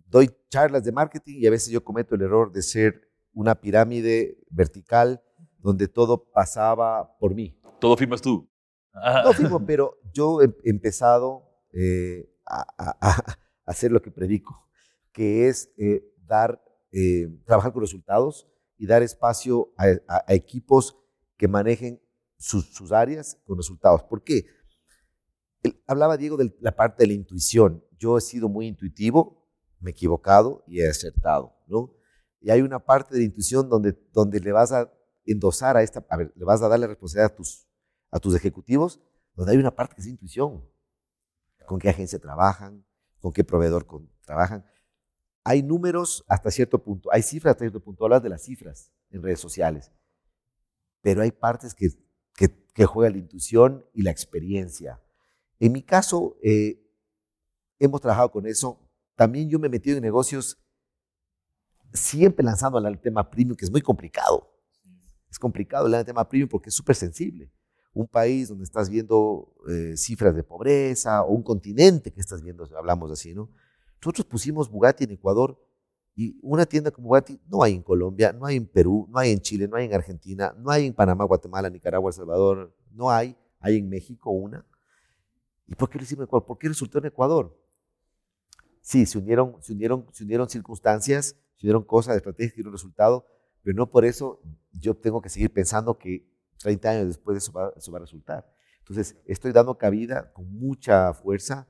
doy 0.08 0.30
charlas 0.50 0.84
de 0.84 0.92
marketing 0.92 1.36
y 1.38 1.46
a 1.46 1.50
veces 1.50 1.70
yo 1.70 1.82
cometo 1.82 2.14
el 2.14 2.22
error 2.22 2.52
de 2.52 2.62
ser 2.62 3.10
una 3.32 3.54
pirámide 3.54 4.38
vertical 4.50 5.22
donde 5.58 5.88
todo 5.88 6.30
pasaba 6.30 7.16
por 7.18 7.34
mí. 7.34 7.58
Todo 7.80 7.96
firmas 7.96 8.20
tú. 8.20 8.48
No 9.24 9.32
firmo, 9.32 9.64
pero 9.64 9.98
yo 10.12 10.42
he 10.42 10.52
empezado 10.64 11.48
eh, 11.72 12.28
a, 12.44 12.66
a 12.76 13.38
hacer 13.64 13.90
lo 13.90 14.02
que 14.02 14.10
predico 14.10 14.67
que 15.12 15.48
es 15.48 15.72
eh, 15.76 16.04
dar, 16.26 16.62
eh, 16.92 17.28
trabajar 17.44 17.72
con 17.72 17.82
resultados 17.82 18.48
y 18.76 18.86
dar 18.86 19.02
espacio 19.02 19.72
a, 19.76 20.32
equipos 20.32 20.96
que 21.36 21.48
manejen 21.48 22.00
sus, 22.36 22.92
áreas 22.92 23.38
con 23.44 23.56
resultados. 23.56 24.02
¿Por 24.04 24.22
qué? 24.22 24.46
hablaba 25.86 26.16
Diego 26.16 26.36
de 26.36 26.54
la 26.60 26.76
parte 26.76 27.02
de 27.02 27.08
la 27.08 27.12
intuición. 27.14 27.84
Yo 27.98 28.16
he 28.16 28.20
sido 28.20 28.48
muy 28.48 28.66
intuitivo, 28.66 29.44
me 29.80 29.90
he 29.90 29.92
equivocado 29.92 30.62
y 30.66 30.80
he 30.80 30.88
acertado, 30.88 31.56
¿no? 31.66 31.92
Y 32.40 32.50
hay 32.50 32.60
una 32.60 32.78
parte 32.78 33.14
de 33.14 33.20
la 33.20 33.26
intuición 33.26 33.68
donde, 33.68 33.98
donde 34.12 34.38
le 34.38 34.52
vas 34.52 34.70
a 34.70 34.92
endosar 35.26 35.76
a 35.76 35.82
esta, 35.82 36.06
a 36.08 36.16
ver, 36.16 36.32
le 36.36 36.44
vas 36.44 36.62
a 36.62 36.68
darle 36.68 36.86
responsabilidad 36.86 37.32
a 37.32 37.36
tus, 37.36 37.66
a 38.10 38.20
tus 38.20 38.36
ejecutivos, 38.36 39.00
donde 39.34 39.52
hay 39.52 39.58
una 39.58 39.74
parte 39.74 39.96
que 39.96 40.02
es 40.02 40.06
intuición. 40.06 40.64
Con 41.66 41.80
qué 41.80 41.88
agencia 41.88 42.18
trabajan, 42.18 42.86
con 43.18 43.32
qué 43.32 43.42
proveedor 43.42 43.86
trabajan 44.24 44.64
hay 45.48 45.62
números 45.62 46.26
hasta 46.28 46.50
cierto 46.50 46.82
punto, 46.82 47.08
hay 47.10 47.22
cifras 47.22 47.52
hasta 47.52 47.64
cierto 47.64 47.80
punto, 47.80 48.04
hablas 48.04 48.22
de 48.22 48.28
las 48.28 48.42
cifras 48.42 48.92
en 49.08 49.22
redes 49.22 49.40
sociales, 49.40 49.90
pero 51.00 51.22
hay 51.22 51.32
partes 51.32 51.74
que, 51.74 51.88
que, 52.34 52.84
juega 52.84 53.10
la 53.10 53.16
intuición 53.16 53.82
y 53.94 54.02
la 54.02 54.10
experiencia. 54.10 55.00
En 55.58 55.72
mi 55.72 55.82
caso, 55.82 56.36
eh, 56.42 56.86
hemos 57.78 58.02
trabajado 58.02 58.30
con 58.30 58.46
eso. 58.46 58.78
También 59.16 59.48
yo 59.48 59.58
me 59.58 59.68
he 59.68 59.70
metido 59.70 59.96
en 59.96 60.02
negocios 60.02 60.58
siempre 61.94 62.44
lanzando 62.44 62.76
al 62.76 63.00
tema 63.00 63.30
premium, 63.30 63.56
que 63.56 63.64
es 63.64 63.70
muy 63.70 63.80
complicado. 63.80 64.52
Es 65.30 65.38
complicado 65.38 65.86
el 65.86 66.04
tema 66.04 66.28
premium 66.28 66.50
porque 66.50 66.68
es 66.68 66.74
súper 66.74 66.94
sensible. 66.94 67.50
Un 67.94 68.06
país 68.06 68.48
donde 68.48 68.64
estás 68.64 68.90
viendo 68.90 69.54
eh, 69.66 69.96
cifras 69.96 70.36
de 70.36 70.44
pobreza 70.44 71.22
o 71.22 71.32
un 71.32 71.42
continente 71.42 72.12
que 72.12 72.20
estás 72.20 72.42
viendo, 72.42 72.68
hablamos 72.76 73.10
así, 73.10 73.34
¿no? 73.34 73.50
Nosotros 74.00 74.26
pusimos 74.26 74.70
Bugatti 74.70 75.04
en 75.04 75.12
Ecuador 75.12 75.58
y 76.14 76.38
una 76.42 76.66
tienda 76.66 76.90
como 76.90 77.08
Bugatti 77.08 77.40
no 77.48 77.62
hay 77.62 77.74
en 77.74 77.82
Colombia, 77.82 78.32
no 78.32 78.46
hay 78.46 78.56
en 78.56 78.66
Perú, 78.66 79.06
no 79.10 79.18
hay 79.18 79.32
en 79.32 79.40
Chile, 79.40 79.68
no 79.68 79.76
hay 79.76 79.86
en 79.86 79.94
Argentina, 79.94 80.54
no 80.58 80.70
hay 80.70 80.86
en 80.86 80.94
Panamá, 80.94 81.24
Guatemala, 81.24 81.70
Nicaragua, 81.70 82.10
El 82.10 82.14
Salvador, 82.14 82.74
no 82.92 83.10
hay, 83.10 83.36
hay 83.60 83.76
en 83.76 83.88
México 83.88 84.30
una. 84.30 84.64
¿Y 85.66 85.74
por 85.74 85.90
qué 85.90 85.98
lo 85.98 86.04
hicimos 86.04 86.22
en 86.22 86.24
Ecuador? 86.24 86.46
¿Por 86.46 86.58
qué 86.58 86.68
resultó 86.68 86.98
en 86.98 87.06
Ecuador? 87.06 87.56
Sí, 88.80 89.04
se 89.04 89.18
unieron, 89.18 89.56
se 89.60 89.72
unieron, 89.72 90.06
se 90.12 90.24
unieron 90.24 90.48
circunstancias, 90.48 91.36
se 91.56 91.66
unieron 91.66 91.84
cosas, 91.84 92.16
estrategias 92.16 92.64
un 92.64 92.72
resultado, 92.72 93.26
pero 93.62 93.76
no 93.76 93.90
por 93.90 94.04
eso 94.04 94.40
yo 94.72 94.94
tengo 94.94 95.20
que 95.20 95.28
seguir 95.28 95.52
pensando 95.52 95.98
que 95.98 96.26
30 96.58 96.90
años 96.90 97.06
después 97.08 97.36
eso 97.36 97.52
va 97.52 97.68
a 97.68 98.00
resultar. 98.00 98.50
Entonces, 98.88 99.16
estoy 99.26 99.52
dando 99.52 99.76
cabida 99.76 100.32
con 100.32 100.50
mucha 100.50 101.12
fuerza 101.12 101.68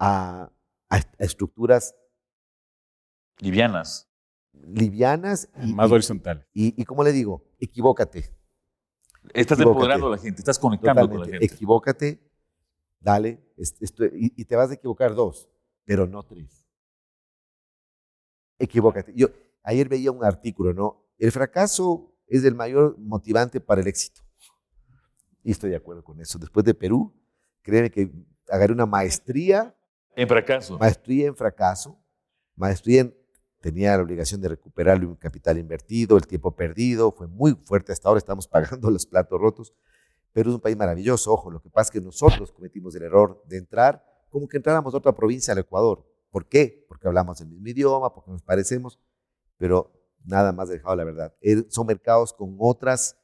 a, 0.00 0.50
a, 0.88 1.00
estructuras 1.18 1.94
livianas. 3.38 4.08
Livianas. 4.52 5.48
Y, 5.62 5.72
Más 5.72 5.90
horizontales. 5.90 6.46
Y, 6.52 6.80
y, 6.80 6.84
como 6.84 7.04
le 7.04 7.12
digo, 7.12 7.44
equivócate. 7.58 8.34
Estás 9.34 9.60
empoderando 9.60 10.06
a 10.06 10.10
la 10.10 10.18
gente, 10.18 10.40
estás 10.40 10.58
conectando 10.58 11.08
con 11.08 11.20
la 11.20 11.26
gente. 11.26 11.44
Equivócate, 11.44 12.20
dale, 13.00 13.40
y, 14.14 14.44
te 14.44 14.56
vas 14.56 14.70
a 14.70 14.74
equivocar 14.74 15.14
dos, 15.14 15.48
pero 15.84 16.06
no 16.06 16.22
tres. 16.22 16.66
Equivócate. 18.58 19.12
Yo 19.14 19.28
ayer 19.62 19.88
veía 19.88 20.10
un 20.10 20.24
artículo, 20.24 20.72
¿no? 20.72 21.04
El 21.18 21.32
fracaso 21.32 22.14
es 22.26 22.44
el 22.44 22.54
mayor 22.54 22.98
motivante 22.98 23.60
para 23.60 23.80
el 23.80 23.86
éxito. 23.86 24.22
Y 25.42 25.50
estoy 25.50 25.70
de 25.70 25.76
acuerdo 25.76 26.02
con 26.02 26.20
eso. 26.20 26.38
Después 26.38 26.64
de 26.64 26.74
Perú, 26.74 27.14
créeme 27.62 27.90
que 27.90 28.10
agarré 28.48 28.72
una 28.72 28.86
maestría 28.86 29.74
en 30.18 30.26
fracaso. 30.26 30.78
Maestría 30.78 31.28
en 31.28 31.36
fracaso. 31.36 31.96
Maestría 32.56 33.02
en, 33.02 33.14
tenía 33.60 33.96
la 33.96 34.02
obligación 34.02 34.40
de 34.40 34.48
recuperar 34.48 34.96
el 34.96 35.16
capital 35.16 35.58
invertido, 35.58 36.16
el 36.16 36.26
tiempo 36.26 36.56
perdido. 36.56 37.12
Fue 37.12 37.28
muy 37.28 37.56
fuerte. 37.64 37.92
Hasta 37.92 38.08
ahora 38.08 38.18
estamos 38.18 38.48
pagando 38.48 38.90
los 38.90 39.06
platos 39.06 39.40
rotos. 39.40 39.72
Pero 40.32 40.50
es 40.50 40.56
un 40.56 40.60
país 40.60 40.76
maravilloso. 40.76 41.32
Ojo, 41.32 41.52
lo 41.52 41.62
que 41.62 41.70
pasa 41.70 41.88
es 41.88 41.90
que 41.92 42.00
nosotros 42.00 42.50
cometimos 42.50 42.96
el 42.96 43.04
error 43.04 43.40
de 43.46 43.58
entrar 43.58 44.04
como 44.28 44.48
que 44.48 44.56
entráramos 44.56 44.92
a 44.92 44.96
otra 44.96 45.12
provincia 45.14 45.52
al 45.52 45.58
Ecuador. 45.60 46.04
¿Por 46.32 46.48
qué? 46.48 46.84
Porque 46.88 47.06
hablamos 47.06 47.40
el 47.40 47.48
mismo 47.48 47.68
idioma, 47.68 48.12
porque 48.12 48.32
nos 48.32 48.42
parecemos, 48.42 48.98
pero 49.56 49.92
nada 50.24 50.52
más 50.52 50.68
dejado 50.68 50.96
la 50.96 51.04
verdad. 51.04 51.32
Son 51.68 51.86
mercados 51.86 52.32
con 52.32 52.56
otras 52.58 53.16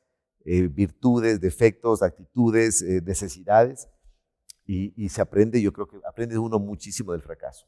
eh, 0.44 0.68
virtudes, 0.68 1.40
defectos, 1.40 2.02
actitudes, 2.02 2.80
eh, 2.82 3.02
necesidades 3.04 3.88
y, 4.66 5.08
se 5.08 5.20
aprende, 5.20 5.60
yo 5.60 5.72
creo 5.72 5.86
que 5.86 5.98
aprende 6.08 6.38
uno 6.38 6.58
muchísimo 6.58 7.12
del 7.12 7.20
fracaso. 7.20 7.66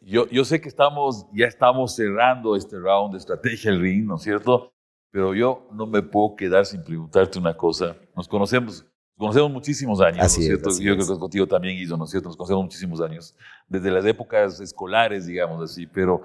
Yo, 0.00 0.28
yo 0.28 0.44
sé 0.44 0.60
que 0.60 0.68
estamos, 0.68 1.26
ya 1.32 1.46
estamos 1.46 1.94
cerrando 1.94 2.56
este 2.56 2.78
round 2.78 3.12
de 3.12 3.18
estrategia 3.18 3.70
del 3.70 3.80
ring, 3.80 4.04
¿no 4.06 4.16
es 4.16 4.22
cierto? 4.22 4.72
Pero 5.10 5.34
yo 5.34 5.68
no 5.72 5.86
me 5.86 6.02
puedo 6.02 6.36
quedar 6.36 6.66
sin 6.66 6.84
preguntarte 6.84 7.38
una 7.38 7.56
cosa. 7.56 7.96
Nos 8.14 8.28
conocemos, 8.28 8.84
conocemos 9.16 9.50
muchísimos 9.50 10.00
años, 10.00 10.18
¿no 10.18 10.24
es 10.24 10.32
cierto? 10.32 10.70
yo 10.78 10.94
creo 10.94 11.06
que 11.06 11.18
contigo 11.18 11.46
también, 11.46 11.76
Guido, 11.76 11.96
¿no 11.96 12.04
es 12.04 12.10
cierto? 12.10 12.28
Nos 12.28 12.36
conocemos 12.36 12.64
muchísimos 12.64 13.00
años, 13.00 13.36
desde 13.66 13.90
las 13.90 14.04
épocas 14.04 14.60
escolares, 14.60 15.26
digamos 15.26 15.62
así, 15.62 15.86
pero 15.86 16.22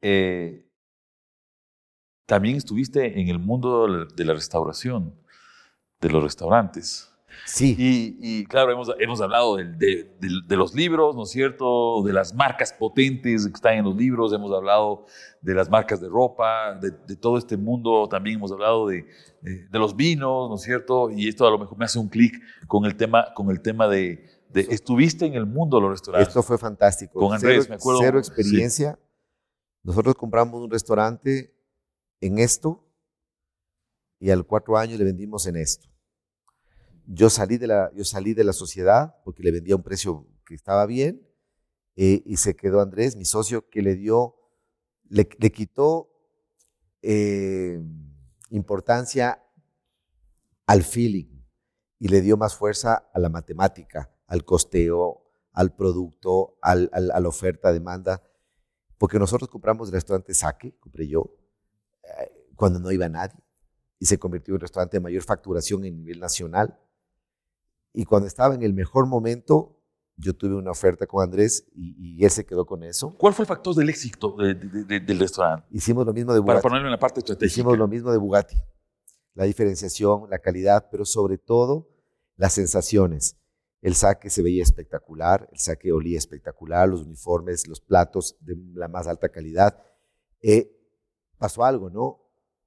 eh, 0.00 0.66
también 2.26 2.56
estuviste 2.56 3.20
en 3.20 3.28
el 3.28 3.38
mundo 3.38 4.06
de 4.06 4.24
la 4.24 4.34
restauración, 4.34 5.14
de 6.00 6.10
los 6.10 6.22
restaurantes. 6.22 7.15
Sí. 7.44 7.76
Y, 7.78 8.44
claro, 8.46 8.72
hemos, 8.72 8.90
hemos 8.98 9.20
hablado 9.20 9.56
de, 9.56 9.64
de, 10.18 10.56
los 10.56 10.74
libros, 10.74 11.14
¿no 11.14 11.24
es 11.24 11.30
cierto? 11.30 12.02
De 12.02 12.12
las 12.12 12.34
marcas 12.34 12.72
potentes 12.72 13.46
que 13.46 13.52
están 13.52 13.74
en 13.74 13.84
los 13.84 13.96
libros, 13.96 14.32
hemos 14.32 14.52
hablado 14.52 15.06
de 15.40 15.54
las 15.54 15.70
marcas 15.70 16.00
de 16.00 16.08
ropa, 16.08 16.74
de, 16.74 17.16
todo 17.16 17.38
este 17.38 17.56
mundo, 17.56 18.08
también 18.08 18.36
hemos 18.36 18.52
hablado 18.52 18.88
de, 18.88 19.06
los 19.70 19.94
vinos, 19.94 20.48
¿no 20.48 20.56
es 20.56 20.62
cierto? 20.62 21.10
Y 21.10 21.28
esto 21.28 21.46
a 21.46 21.50
lo 21.50 21.58
mejor 21.58 21.78
me 21.78 21.84
hace 21.84 21.98
un 21.98 22.08
clic 22.08 22.40
con 22.66 22.84
el 22.84 22.96
tema, 22.96 23.32
con 23.34 23.50
el 23.50 23.60
tema 23.60 23.88
de, 23.88 24.24
estuviste 24.54 25.26
en 25.26 25.34
el 25.34 25.46
mundo 25.46 25.76
de 25.76 25.82
los 25.82 25.90
restaurantes. 25.90 26.28
Esto 26.28 26.42
fue 26.42 26.58
fantástico. 26.58 27.20
Con 27.20 27.34
Andrés, 27.34 27.64
cero, 27.64 27.66
me 27.70 27.74
acuerdo. 27.76 28.00
Cero 28.00 28.18
experiencia. 28.18 28.98
Nosotros 29.82 30.16
compramos 30.16 30.60
un 30.62 30.70
restaurante 30.70 31.54
en 32.20 32.38
esto 32.38 32.84
y 34.18 34.30
al 34.30 34.44
cuatro 34.44 34.76
años 34.76 34.98
le 34.98 35.04
vendimos 35.04 35.46
en 35.46 35.56
esto. 35.56 35.88
Yo 37.06 37.30
salí 37.30 37.56
de 37.56 37.68
la, 37.68 37.92
yo 37.94 38.04
salí 38.04 38.34
de 38.34 38.44
la 38.44 38.52
sociedad 38.52 39.16
porque 39.24 39.42
le 39.42 39.52
vendía 39.52 39.76
un 39.76 39.82
precio 39.82 40.26
que 40.44 40.54
estaba 40.54 40.86
bien 40.86 41.26
eh, 41.94 42.22
y 42.26 42.36
se 42.36 42.56
quedó 42.56 42.80
Andrés, 42.80 43.16
mi 43.16 43.24
socio, 43.24 43.68
que 43.70 43.80
le 43.80 43.94
dio, 43.94 44.36
le, 45.08 45.26
quitó 45.26 46.10
eh, 47.02 47.80
importancia 48.50 49.42
al 50.66 50.82
feeling 50.82 51.42
y 51.98 52.08
le 52.08 52.20
dio 52.20 52.36
más 52.36 52.54
fuerza 52.54 53.08
a 53.14 53.18
la 53.18 53.28
matemática, 53.28 54.10
al 54.26 54.44
costeo, 54.44 55.22
al 55.52 55.74
producto, 55.74 56.58
al, 56.60 56.90
a 56.92 57.20
la 57.20 57.28
oferta, 57.28 57.72
demanda. 57.72 58.22
Porque 58.98 59.18
nosotros 59.18 59.48
compramos 59.48 59.88
el 59.88 59.94
restaurante 59.94 60.34
Saque, 60.34 60.76
compré 60.78 61.08
yo, 61.08 61.34
eh, 62.02 62.50
cuando 62.54 62.78
no 62.78 62.90
iba 62.92 63.08
nadie, 63.08 63.40
y 63.98 64.06
se 64.06 64.18
convirtió 64.18 64.52
en 64.52 64.56
un 64.56 64.60
restaurante 64.60 64.98
de 64.98 65.02
mayor 65.02 65.22
facturación 65.22 65.84
en 65.84 65.96
nivel 65.96 66.20
nacional. 66.20 66.78
Y 67.98 68.04
cuando 68.04 68.28
estaba 68.28 68.54
en 68.54 68.62
el 68.62 68.74
mejor 68.74 69.06
momento, 69.06 69.74
yo 70.18 70.36
tuve 70.36 70.54
una 70.54 70.70
oferta 70.70 71.06
con 71.06 71.24
Andrés 71.24 71.66
y, 71.74 72.22
él 72.22 72.30
se 72.30 72.44
quedó 72.44 72.66
con 72.66 72.84
eso. 72.84 73.16
¿Cuál 73.16 73.32
fue 73.32 73.44
el 73.44 73.46
factor 73.46 73.74
del 73.74 73.88
éxito 73.88 74.36
del 74.36 75.18
restaurante? 75.18 75.66
Hicimos 75.70 76.04
lo 76.04 76.12
mismo 76.12 76.34
de 76.34 76.40
Bugatti. 76.40 76.56
Para 76.60 76.62
ponerlo 76.62 76.88
en 76.88 76.92
la 76.92 76.98
parte 76.98 77.20
estratégica. 77.20 77.46
Hicimos 77.50 77.78
lo 77.78 77.88
mismo 77.88 78.12
de 78.12 78.18
Bugatti. 78.18 78.56
La 79.32 79.44
diferenciación, 79.44 80.28
la 80.28 80.38
calidad, 80.40 80.88
pero 80.90 81.06
sobre 81.06 81.38
todo 81.38 81.88
las 82.36 82.52
sensaciones. 82.52 83.38
El 83.80 83.94
saque 83.94 84.28
se 84.28 84.42
veía 84.42 84.62
espectacular, 84.62 85.48
el 85.50 85.58
saque 85.58 85.90
olía 85.90 86.18
espectacular, 86.18 86.86
los 86.90 87.00
uniformes, 87.00 87.66
los 87.66 87.80
platos 87.80 88.36
de 88.40 88.56
la 88.74 88.88
más 88.88 89.06
alta 89.06 89.30
calidad. 89.30 89.82
Eh, 90.42 90.70
pasó 91.38 91.64
algo, 91.64 91.88
¿no? 91.88 92.20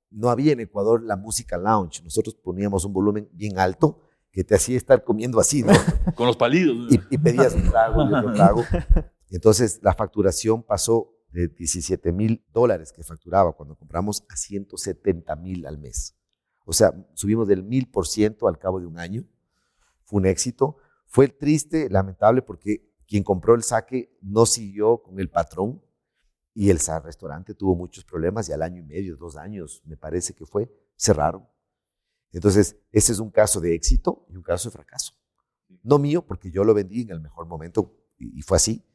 No 0.10 0.32
había 0.32 0.54
en 0.54 0.62
Ecuador 0.62 1.04
la 1.04 1.18
música 1.18 1.56
lounge. 1.60 2.02
Nosotros 2.04 2.34
poníamos 2.34 2.84
un 2.84 2.94
volumen 2.94 3.30
bien 3.32 3.60
alto 3.60 4.09
que 4.32 4.44
te 4.44 4.56
hacía 4.56 4.78
estar 4.78 5.04
comiendo 5.04 5.40
así, 5.40 5.64
¿no? 5.64 5.74
Con 6.16 6.28
los 6.28 6.38
palidos. 6.38 6.92
Y, 6.92 7.18
pedías 7.18 7.56
un 7.56 7.70
trago 7.70 8.04
y 8.04 8.14
otro 8.14 8.34
trago. 8.34 8.64
Entonces 9.30 9.80
la 9.82 9.94
facturación 9.94 10.64
pasó 10.64 11.16
de 11.32 11.48
17 11.48 12.12
mil 12.12 12.44
dólares 12.52 12.92
que 12.92 13.04
facturaba 13.04 13.54
cuando 13.54 13.76
compramos 13.76 14.24
a 14.30 14.36
170 14.36 15.36
mil 15.36 15.66
al 15.66 15.78
mes. 15.78 16.16
O 16.66 16.74
sea, 16.74 16.94
subimos 17.14 17.48
del 17.48 17.64
mil 17.64 17.90
por 17.90 18.08
ciento 18.08 18.48
al 18.48 18.58
cabo 18.58 18.80
de 18.80 18.86
un 18.86 19.00
año. 19.00 19.24
Fue 20.04 20.20
un 20.20 20.26
éxito. 20.26 20.78
Fue 21.06 21.28
triste, 21.28 21.90
lamentable, 21.90 22.42
porque 22.42 22.90
quien 23.08 23.24
compró 23.24 23.56
el 23.56 23.64
saque 23.64 24.16
no 24.22 24.46
siguió 24.46 25.02
con 25.02 25.20
el 25.20 25.30
patrón 25.30 25.82
y 26.54 26.70
el 26.70 26.80
restaurante 27.04 27.56
tuvo 27.56 27.76
muchos 27.76 28.04
problemas 28.04 28.50
y 28.50 28.54
al 28.54 28.62
año 28.62 28.82
y 28.82 28.86
medio, 28.86 29.16
dos 29.16 29.38
años, 29.38 29.82
me 29.86 29.98
parece 29.98 30.34
que 30.34 30.46
fue, 30.46 30.70
cerraron. 30.96 31.48
Entonces, 32.32 32.78
ese 32.92 33.12
es 33.12 33.20
un 33.20 33.32
caso 33.32 33.60
de 33.60 33.74
éxito 33.74 34.26
y 34.30 34.36
un 34.36 34.44
caso 34.44 34.70
de 34.70 34.74
fracaso. 34.74 35.14
No 35.84 35.98
mío, 36.00 36.26
porque 36.26 36.52
yo 36.52 36.64
lo 36.64 36.74
vendí 36.74 37.02
en 37.02 37.12
el 37.12 37.22
mejor 37.22 37.48
momento 37.48 37.96
y, 38.18 38.42
fue 38.42 38.58
así, 38.58 38.86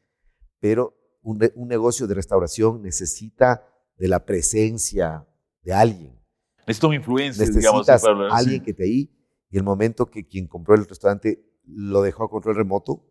pero 0.61 0.95
un, 1.23 1.39
negocio 1.67 2.07
de 2.07 2.15
restauración 2.15 2.83
necesita 2.83 3.67
de 3.97 4.09
la 4.09 4.25
presencia 4.25 5.27
de 5.63 5.73
alguien. 5.73 6.21
Necesita 6.67 6.89
un 6.89 6.95
influencia, 6.95 7.45
digamos. 7.47 7.87
Necesitas 7.87 8.05
alguien 8.31 8.63
que 8.63 8.75
te 8.75 8.85
ahí 8.85 9.11
y 9.51 9.57
el 9.57 9.63
momento 9.63 10.07
que 10.07 10.27
quien 10.27 10.47
compró 10.47 10.75
el 10.75 10.87
restaurante 10.87 11.45
lo 11.67 12.03
dejó 12.03 12.25
a 12.25 12.31
control 12.31 12.57
remoto, 12.57 13.07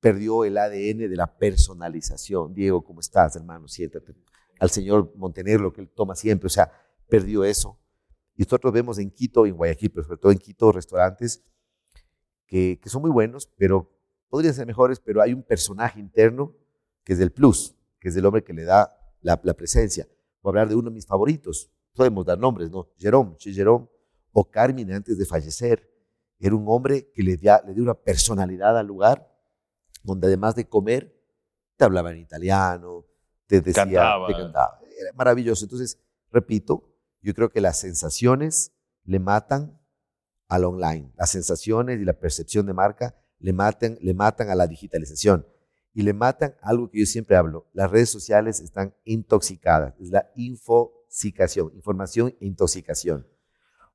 perdió 0.00 0.44
el 0.44 0.56
ADN 0.56 1.10
de 1.10 1.16
la 1.16 1.36
personalización. 1.36 2.54
Diego, 2.54 2.84
¿cómo 2.84 3.00
estás, 3.00 3.36
hermano? 3.36 3.68
Siéntate. 3.68 4.14
Al 4.58 4.70
señor 4.70 5.12
Montenegro, 5.16 5.72
que 5.72 5.82
él 5.82 5.90
toma 5.94 6.14
siempre, 6.14 6.46
o 6.46 6.50
sea, 6.50 6.70
perdió 7.08 7.44
eso. 7.44 7.79
Y 8.40 8.44
nosotros 8.44 8.72
vemos 8.72 8.98
en 8.98 9.10
Quito, 9.10 9.44
en 9.44 9.54
Guayaquil, 9.54 9.90
pero 9.90 10.02
sobre 10.02 10.16
todo 10.16 10.32
en 10.32 10.38
Quito, 10.38 10.72
restaurantes 10.72 11.44
que, 12.46 12.80
que 12.82 12.88
son 12.88 13.02
muy 13.02 13.10
buenos, 13.10 13.46
pero 13.58 13.92
podrían 14.30 14.54
ser 14.54 14.66
mejores, 14.66 14.98
pero 14.98 15.20
hay 15.20 15.34
un 15.34 15.42
personaje 15.42 16.00
interno 16.00 16.56
que 17.04 17.12
es 17.12 17.18
del 17.18 17.32
plus, 17.32 17.76
que 17.98 18.08
es 18.08 18.14
del 18.14 18.24
hombre 18.24 18.42
que 18.42 18.54
le 18.54 18.64
da 18.64 18.96
la, 19.20 19.38
la 19.44 19.52
presencia. 19.52 20.08
Voy 20.40 20.48
a 20.48 20.50
hablar 20.52 20.68
de 20.70 20.74
uno 20.74 20.88
de 20.88 20.94
mis 20.94 21.04
favoritos, 21.04 21.70
podemos 21.92 22.24
dar 22.24 22.38
nombres, 22.38 22.70
¿no? 22.70 22.88
Jerome, 22.98 23.36
Che 23.36 23.52
Jerome, 23.52 23.86
o 24.32 24.50
Carmen 24.50 24.90
antes 24.90 25.18
de 25.18 25.26
fallecer. 25.26 25.86
Era 26.38 26.54
un 26.54 26.64
hombre 26.66 27.10
que 27.12 27.22
le, 27.22 27.32
le 27.32 27.74
dio 27.74 27.82
una 27.82 27.92
personalidad 27.92 28.78
al 28.78 28.86
lugar, 28.86 29.30
donde 30.02 30.28
además 30.28 30.54
de 30.54 30.66
comer, 30.66 31.14
te 31.76 31.84
hablaba 31.84 32.10
en 32.10 32.20
italiano, 32.20 33.04
te 33.46 33.60
decía, 33.60 33.84
cantaba. 33.84 34.26
te 34.28 34.32
cantaba. 34.32 34.80
Era 34.98 35.12
maravilloso. 35.12 35.66
Entonces, 35.66 36.00
repito, 36.30 36.89
yo 37.22 37.34
creo 37.34 37.50
que 37.50 37.60
las 37.60 37.78
sensaciones 37.78 38.72
le 39.04 39.18
matan 39.18 39.80
al 40.48 40.64
online. 40.64 41.12
Las 41.16 41.30
sensaciones 41.30 42.00
y 42.00 42.04
la 42.04 42.14
percepción 42.14 42.66
de 42.66 42.72
marca 42.72 43.14
le 43.38 43.52
matan, 43.52 43.98
le 44.00 44.14
matan 44.14 44.50
a 44.50 44.54
la 44.54 44.66
digitalización 44.66 45.46
y 45.92 46.02
le 46.02 46.12
matan 46.12 46.54
algo 46.62 46.90
que 46.90 47.00
yo 47.00 47.06
siempre 47.06 47.36
hablo. 47.36 47.66
Las 47.72 47.90
redes 47.90 48.10
sociales 48.10 48.60
están 48.60 48.94
intoxicadas. 49.04 49.94
Es 50.00 50.10
la 50.10 50.30
infosicación, 50.36 51.72
información 51.74 52.34
e 52.40 52.46
intoxicación. 52.46 53.26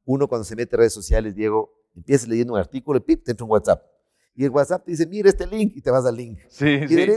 Uno 0.03 0.27
cuando 0.27 0.43
se 0.43 0.55
mete 0.55 0.75
a 0.75 0.79
redes 0.79 0.93
sociales, 0.93 1.35
Diego, 1.35 1.71
empieza 1.95 2.27
leyendo 2.27 2.53
un 2.53 2.59
artículo 2.59 2.97
y 2.99 3.01
pip, 3.01 3.23
te 3.23 3.31
entra 3.31 3.45
un 3.45 3.51
WhatsApp. 3.51 3.83
Y 4.35 4.43
el 4.43 4.49
WhatsApp 4.49 4.83
te 4.83 4.91
dice, 4.91 5.07
mira 5.07 5.29
este 5.29 5.47
link 5.47 5.73
y 5.75 5.81
te 5.81 5.89
vas 5.89 6.05
al 6.05 6.15
link. 6.15 6.39
Sí, 6.49 6.67
y, 6.67 6.87
sí. 6.87 7.11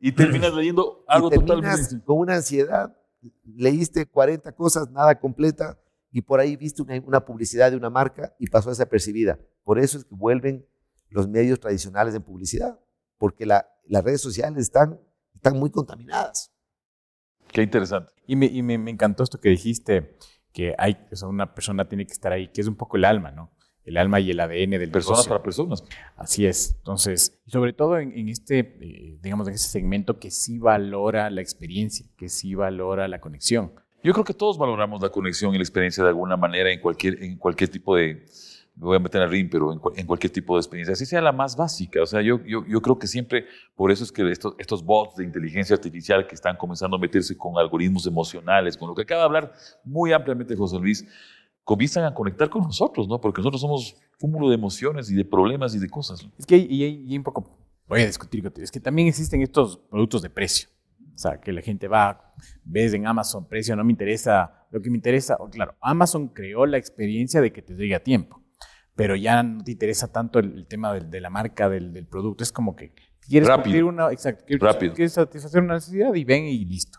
y 0.00 0.12
terminas 0.12 0.54
leyendo 0.54 1.04
algo 1.08 1.28
y 1.28 1.34
totalmente. 1.34 2.00
Con 2.04 2.18
una 2.18 2.36
ansiedad 2.36 2.96
leíste 3.44 4.06
40 4.06 4.52
cosas, 4.52 4.90
nada 4.90 5.18
completa, 5.18 5.78
y 6.10 6.22
por 6.22 6.40
ahí 6.40 6.56
viste 6.56 6.82
una, 6.82 7.24
publicidad 7.24 7.70
de 7.70 7.76
una 7.76 7.90
marca 7.90 8.34
y 8.38 8.46
pasó 8.46 8.70
desapercibida. 8.70 9.38
Por 9.64 9.78
eso 9.78 9.98
es 9.98 10.04
que 10.04 10.14
vuelven 10.14 10.66
los 11.08 11.28
medios 11.28 11.58
tradicionales 11.58 12.14
en 12.14 12.22
publicidad, 12.22 12.78
porque 13.18 13.46
las 13.46 13.64
redes 14.04 14.20
sociales 14.20 14.62
están, 14.62 15.00
están 15.34 15.58
muy 15.58 15.70
contaminadas. 15.70 16.52
Qué 17.48 17.62
interesante. 17.62 18.12
Y, 18.26 18.36
me, 18.36 18.46
y 18.46 18.62
me, 18.62 18.74
encantó 18.90 19.22
esto 19.24 19.40
que 19.40 19.48
dijiste, 19.48 20.16
que 20.52 20.74
hay, 20.78 20.96
o 21.20 21.28
una 21.28 21.52
persona 21.52 21.88
tiene 21.88 22.06
que 22.06 22.12
estar 22.12 22.32
ahí, 22.32 22.48
que 22.52 22.60
es 22.60 22.68
un 22.68 22.76
poco 22.76 22.96
el 22.96 23.04
alma, 23.04 23.32
¿no? 23.32 23.50
El 23.84 23.96
alma 23.96 24.20
y 24.20 24.30
el 24.30 24.40
ADN 24.40 24.70
del 24.70 24.90
Personas 24.90 25.26
para 25.28 25.42
personas. 25.42 25.84
Así 26.16 26.46
es. 26.46 26.74
Entonces, 26.78 27.38
sobre 27.46 27.72
todo 27.72 27.98
en, 27.98 28.28
este, 28.28 28.58
eh, 28.58 29.18
digamos, 29.22 29.46
en 29.48 29.54
este 29.54 29.68
segmento 29.68 30.18
que 30.18 30.30
sí 30.30 30.58
valora 30.58 31.30
la 31.30 31.40
experiencia, 31.40 32.06
que 32.16 32.28
sí 32.28 32.54
valora 32.54 33.08
la 33.08 33.20
conexión. 33.20 33.72
Yo 34.02 34.12
creo 34.12 34.24
que 34.24 34.34
todos 34.34 34.58
valoramos 34.58 35.00
la 35.00 35.08
conexión 35.08 35.54
y 35.54 35.58
la 35.58 35.62
experiencia 35.62 36.02
de 36.02 36.10
alguna 36.10 36.36
manera 36.36 36.70
en 36.70 36.80
cualquier, 36.80 37.22
en 37.22 37.36
cualquier 37.38 37.70
tipo 37.70 37.96
de, 37.96 38.26
me 38.76 38.86
voy 38.86 38.96
a 38.96 38.98
meter 38.98 39.22
al 39.22 39.30
ring, 39.30 39.48
pero 39.50 39.72
en, 39.72 40.06
cualquier 40.06 40.32
tipo 40.32 40.56
de 40.56 40.60
experiencia, 40.60 40.92
así 40.92 41.06
sea 41.06 41.20
la 41.20 41.32
más 41.32 41.56
básica. 41.56 42.02
O 42.02 42.06
sea, 42.06 42.20
yo, 42.20 42.40
yo, 42.44 42.66
yo 42.66 42.82
creo 42.82 42.98
que 42.98 43.06
siempre, 43.06 43.46
por 43.76 43.92
eso 43.92 44.02
es 44.02 44.10
que 44.10 44.28
estos, 44.30 44.54
estos 44.58 44.84
bots 44.84 45.16
de 45.16 45.24
inteligencia 45.24 45.74
artificial 45.74 46.26
que 46.26 46.34
están 46.34 46.56
comenzando 46.56 46.96
a 46.96 47.00
meterse 47.00 47.36
con 47.36 47.56
algoritmos 47.56 48.06
emocionales, 48.06 48.76
con 48.76 48.88
lo 48.88 48.94
que 48.94 49.02
acaba 49.02 49.20
de 49.20 49.26
hablar 49.26 49.52
muy 49.84 50.12
ampliamente 50.12 50.56
José 50.56 50.78
Luis, 50.78 51.06
comienzan 51.64 52.04
a 52.04 52.14
conectar 52.14 52.48
con 52.50 52.62
nosotros, 52.62 53.08
¿no? 53.08 53.20
Porque 53.20 53.40
nosotros 53.40 53.60
somos 53.60 53.96
cúmulo 54.20 54.48
de 54.48 54.54
emociones 54.54 55.10
y 55.10 55.14
de 55.14 55.24
problemas 55.24 55.74
y 55.74 55.78
de 55.78 55.88
cosas. 55.88 56.28
Es 56.38 56.46
que 56.46 56.56
y, 56.56 56.84
y 56.84 57.16
un 57.16 57.24
poco, 57.24 57.58
voy 57.88 58.02
a 58.02 58.06
discutir 58.06 58.42
contigo, 58.42 58.64
es 58.64 58.70
que 58.70 58.80
también 58.80 59.08
existen 59.08 59.42
estos 59.42 59.78
productos 59.78 60.22
de 60.22 60.30
precio. 60.30 60.68
O 61.14 61.18
sea, 61.18 61.40
que 61.40 61.52
la 61.52 61.62
gente 61.62 61.86
va, 61.86 62.34
ves 62.64 62.92
en 62.92 63.06
Amazon, 63.06 63.46
precio, 63.48 63.76
no 63.76 63.84
me 63.84 63.92
interesa, 63.92 64.66
lo 64.70 64.82
que 64.82 64.90
me 64.90 64.96
interesa, 64.96 65.36
claro, 65.52 65.76
Amazon 65.80 66.28
creó 66.28 66.66
la 66.66 66.76
experiencia 66.76 67.40
de 67.40 67.52
que 67.52 67.62
te 67.62 67.74
llegue 67.74 67.94
a 67.94 68.02
tiempo, 68.02 68.42
pero 68.96 69.14
ya 69.14 69.42
no 69.44 69.62
te 69.62 69.70
interesa 69.70 70.10
tanto 70.10 70.40
el, 70.40 70.66
tema 70.66 70.92
de, 70.92 71.20
la 71.20 71.30
marca, 71.30 71.68
del, 71.68 71.92
del, 71.92 72.06
producto, 72.08 72.42
es 72.42 72.50
como 72.50 72.74
que 72.74 72.94
quieres 73.20 73.48
Rápido. 73.48 73.86
una, 73.86 74.10
exacto, 74.10 74.44
Rápido. 74.58 74.92
quieres 74.92 75.12
satisfacer 75.12 75.62
una 75.62 75.74
necesidad 75.74 76.12
y 76.14 76.24
ven 76.24 76.46
y 76.46 76.64
listo. 76.64 76.98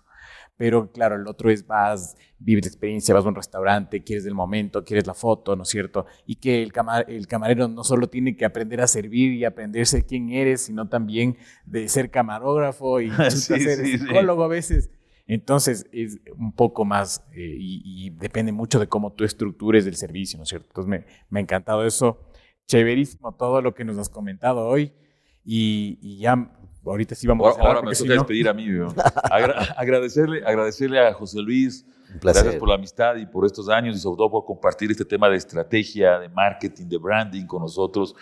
Pero 0.58 0.92
claro, 0.92 1.16
el 1.16 1.28
otro 1.28 1.50
es 1.50 1.68
vas, 1.68 2.16
vives 2.40 2.66
experiencia, 2.66 3.14
vas 3.14 3.26
a 3.26 3.30
un 3.30 3.36
restaurante, 3.36 4.04
quieres 4.04 4.26
el 4.26 4.34
momento, 4.34 4.84
quieres 4.84 5.06
la 5.06 5.14
foto, 5.14 5.56
¿no 5.56 5.64
es 5.64 5.70
cierto? 5.70 6.06
Y 6.26 6.36
que 6.36 6.64
el, 6.64 6.72
el 7.08 7.28
camarero 7.28 7.68
no 7.68 7.84
solo 7.84 8.08
tiene 8.08 8.38
que 8.38 8.46
aprender 8.46 8.82
a 8.82 8.88
servir 8.88 9.34
y 9.34 9.44
aprenderse 9.44 10.06
quién 10.06 10.30
eres, 10.32 10.62
sino 10.62 10.88
también 10.88 11.38
de 11.66 11.90
ser 11.90 12.10
camarógrafo 12.10 13.02
y 13.02 13.12
ser 13.32 13.86
psicólogo 13.86 14.44
a 14.44 14.48
veces. 14.48 14.90
Entonces 15.28 15.88
es 15.92 16.20
un 16.38 16.54
poco 16.54 16.86
más 16.86 17.26
eh, 17.34 17.56
y, 17.60 18.12
depende 18.12 18.52
mucho 18.52 18.80
de 18.80 18.88
cómo 18.88 19.14
tú 19.14 19.24
estructures 19.24 19.86
el 19.88 19.96
servicio, 19.96 20.38
¿no 20.38 20.44
es 20.44 20.50
cierto? 20.50 20.68
Entonces 20.70 20.90
me, 20.90 21.06
me 21.30 21.40
ha 21.40 21.42
encantado 21.42 21.86
eso. 21.86 22.20
Chéverísimo 22.68 23.36
todo 23.36 23.62
lo 23.62 23.74
que 23.74 23.86
nos 23.86 23.98
has 23.98 24.10
comentado 24.10 24.68
hoy 24.68 24.94
y, 25.46 26.18
ya 26.18 26.52
ahorita 26.92 27.16
sí 27.16 27.28
vamos 27.28 27.58
a 27.58 27.62
Ahora 27.62 27.82
me 27.82 27.94
toca 27.94 28.14
despedir 28.14 28.48
a 28.48 28.54
mí. 28.54 28.68
agradecerle, 29.78 30.46
agradecerle 30.46 31.00
a 31.00 31.14
José 31.14 31.40
Luis. 31.40 31.86
Gracias 32.22 32.56
por 32.56 32.70
la 32.70 32.76
amistad 32.76 33.16
y 33.18 33.26
por 33.26 33.46
estos 33.46 33.68
años 33.70 33.96
y 33.96 34.00
sobre 34.00 34.18
todo 34.18 34.32
por 34.32 34.46
compartir 34.46 34.92
este 34.92 35.04
tema 35.04 35.30
de 35.30 35.38
estrategia, 35.38 36.20
de 36.20 36.30
marketing, 36.30 36.86
de 36.86 36.98
branding 36.98 37.46
con 37.46 37.62
nosotros. 37.62 38.16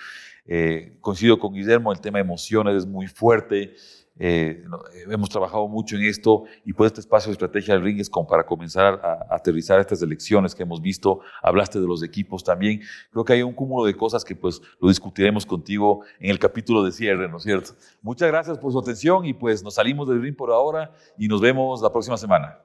Eh, 0.45 0.97
coincido 0.99 1.39
con 1.39 1.54
Guillermo, 1.54 1.91
el 1.91 2.02
tema 2.02 2.17
de 2.17 2.23
emociones 2.23 2.76
es 2.76 2.86
muy 2.86 3.08
fuerte. 3.08 3.76
Eh, 4.19 4.63
eh, 4.93 5.06
hemos 5.10 5.30
trabajado 5.30 5.67
mucho 5.67 5.95
en 5.95 6.04
esto 6.04 6.43
y 6.63 6.73
pues 6.73 6.89
este 6.91 7.02
espacio 7.02 7.30
de 7.30 7.34
estrategia 7.34 7.73
del 7.73 7.84
ring 7.84 7.99
es 7.99 8.10
como 8.10 8.28
para 8.28 8.45
comenzar 8.45 9.02
a, 9.04 9.36
aterrizar 9.36 9.80
estas 9.80 10.02
elecciones 10.02 10.54
que 10.54 10.63
hemos 10.63 10.82
visto. 10.82 11.21
Hablaste 11.41 11.80
de 11.80 11.88
los 11.88 12.04
equipos 12.04 12.43
también. 12.43 12.82
Creo 13.12 13.26
que 13.26 13.34
hay 13.34 13.43
un 13.43 13.54
cúmulo 13.54 13.86
de 13.86 13.95
cosas 13.95 14.23
que 14.23 14.36
pues 14.36 14.62
lo 14.80 14.89
discutiremos 14.89 15.45
contigo 15.45 16.04
en 16.19 16.30
el 16.30 16.39
capítulo 16.39 16.84
de 16.84 16.91
cierre, 16.91 17.28
¿no 17.28 17.38
es 17.38 17.43
cierto? 17.43 17.71
Muchas 18.02 18.30
gracias 18.30 18.58
por 18.60 18.71
su 18.71 18.80
atención 18.80 19.26
y 19.26 19.34
pues 19.34 19.63
nos 19.63 19.76
salimos 19.76 20.08
del 20.08 20.21
ring 20.21 20.36
por 20.36 20.52
ahora 20.52 20.91
y 21.17 21.28
nos 21.28 21.41
vemos 21.41 21.82
la 21.82 21.91
próxima 21.91 22.17
semana. 22.17 22.60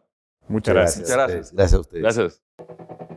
Muchas 0.49 0.75
gracias. 0.75 1.01
Muchas 1.01 1.17
gracias. 1.17 1.53
Gracias 1.53 1.75
a 1.75 1.81
ustedes. 1.81 2.03
Gracias. 2.03 3.08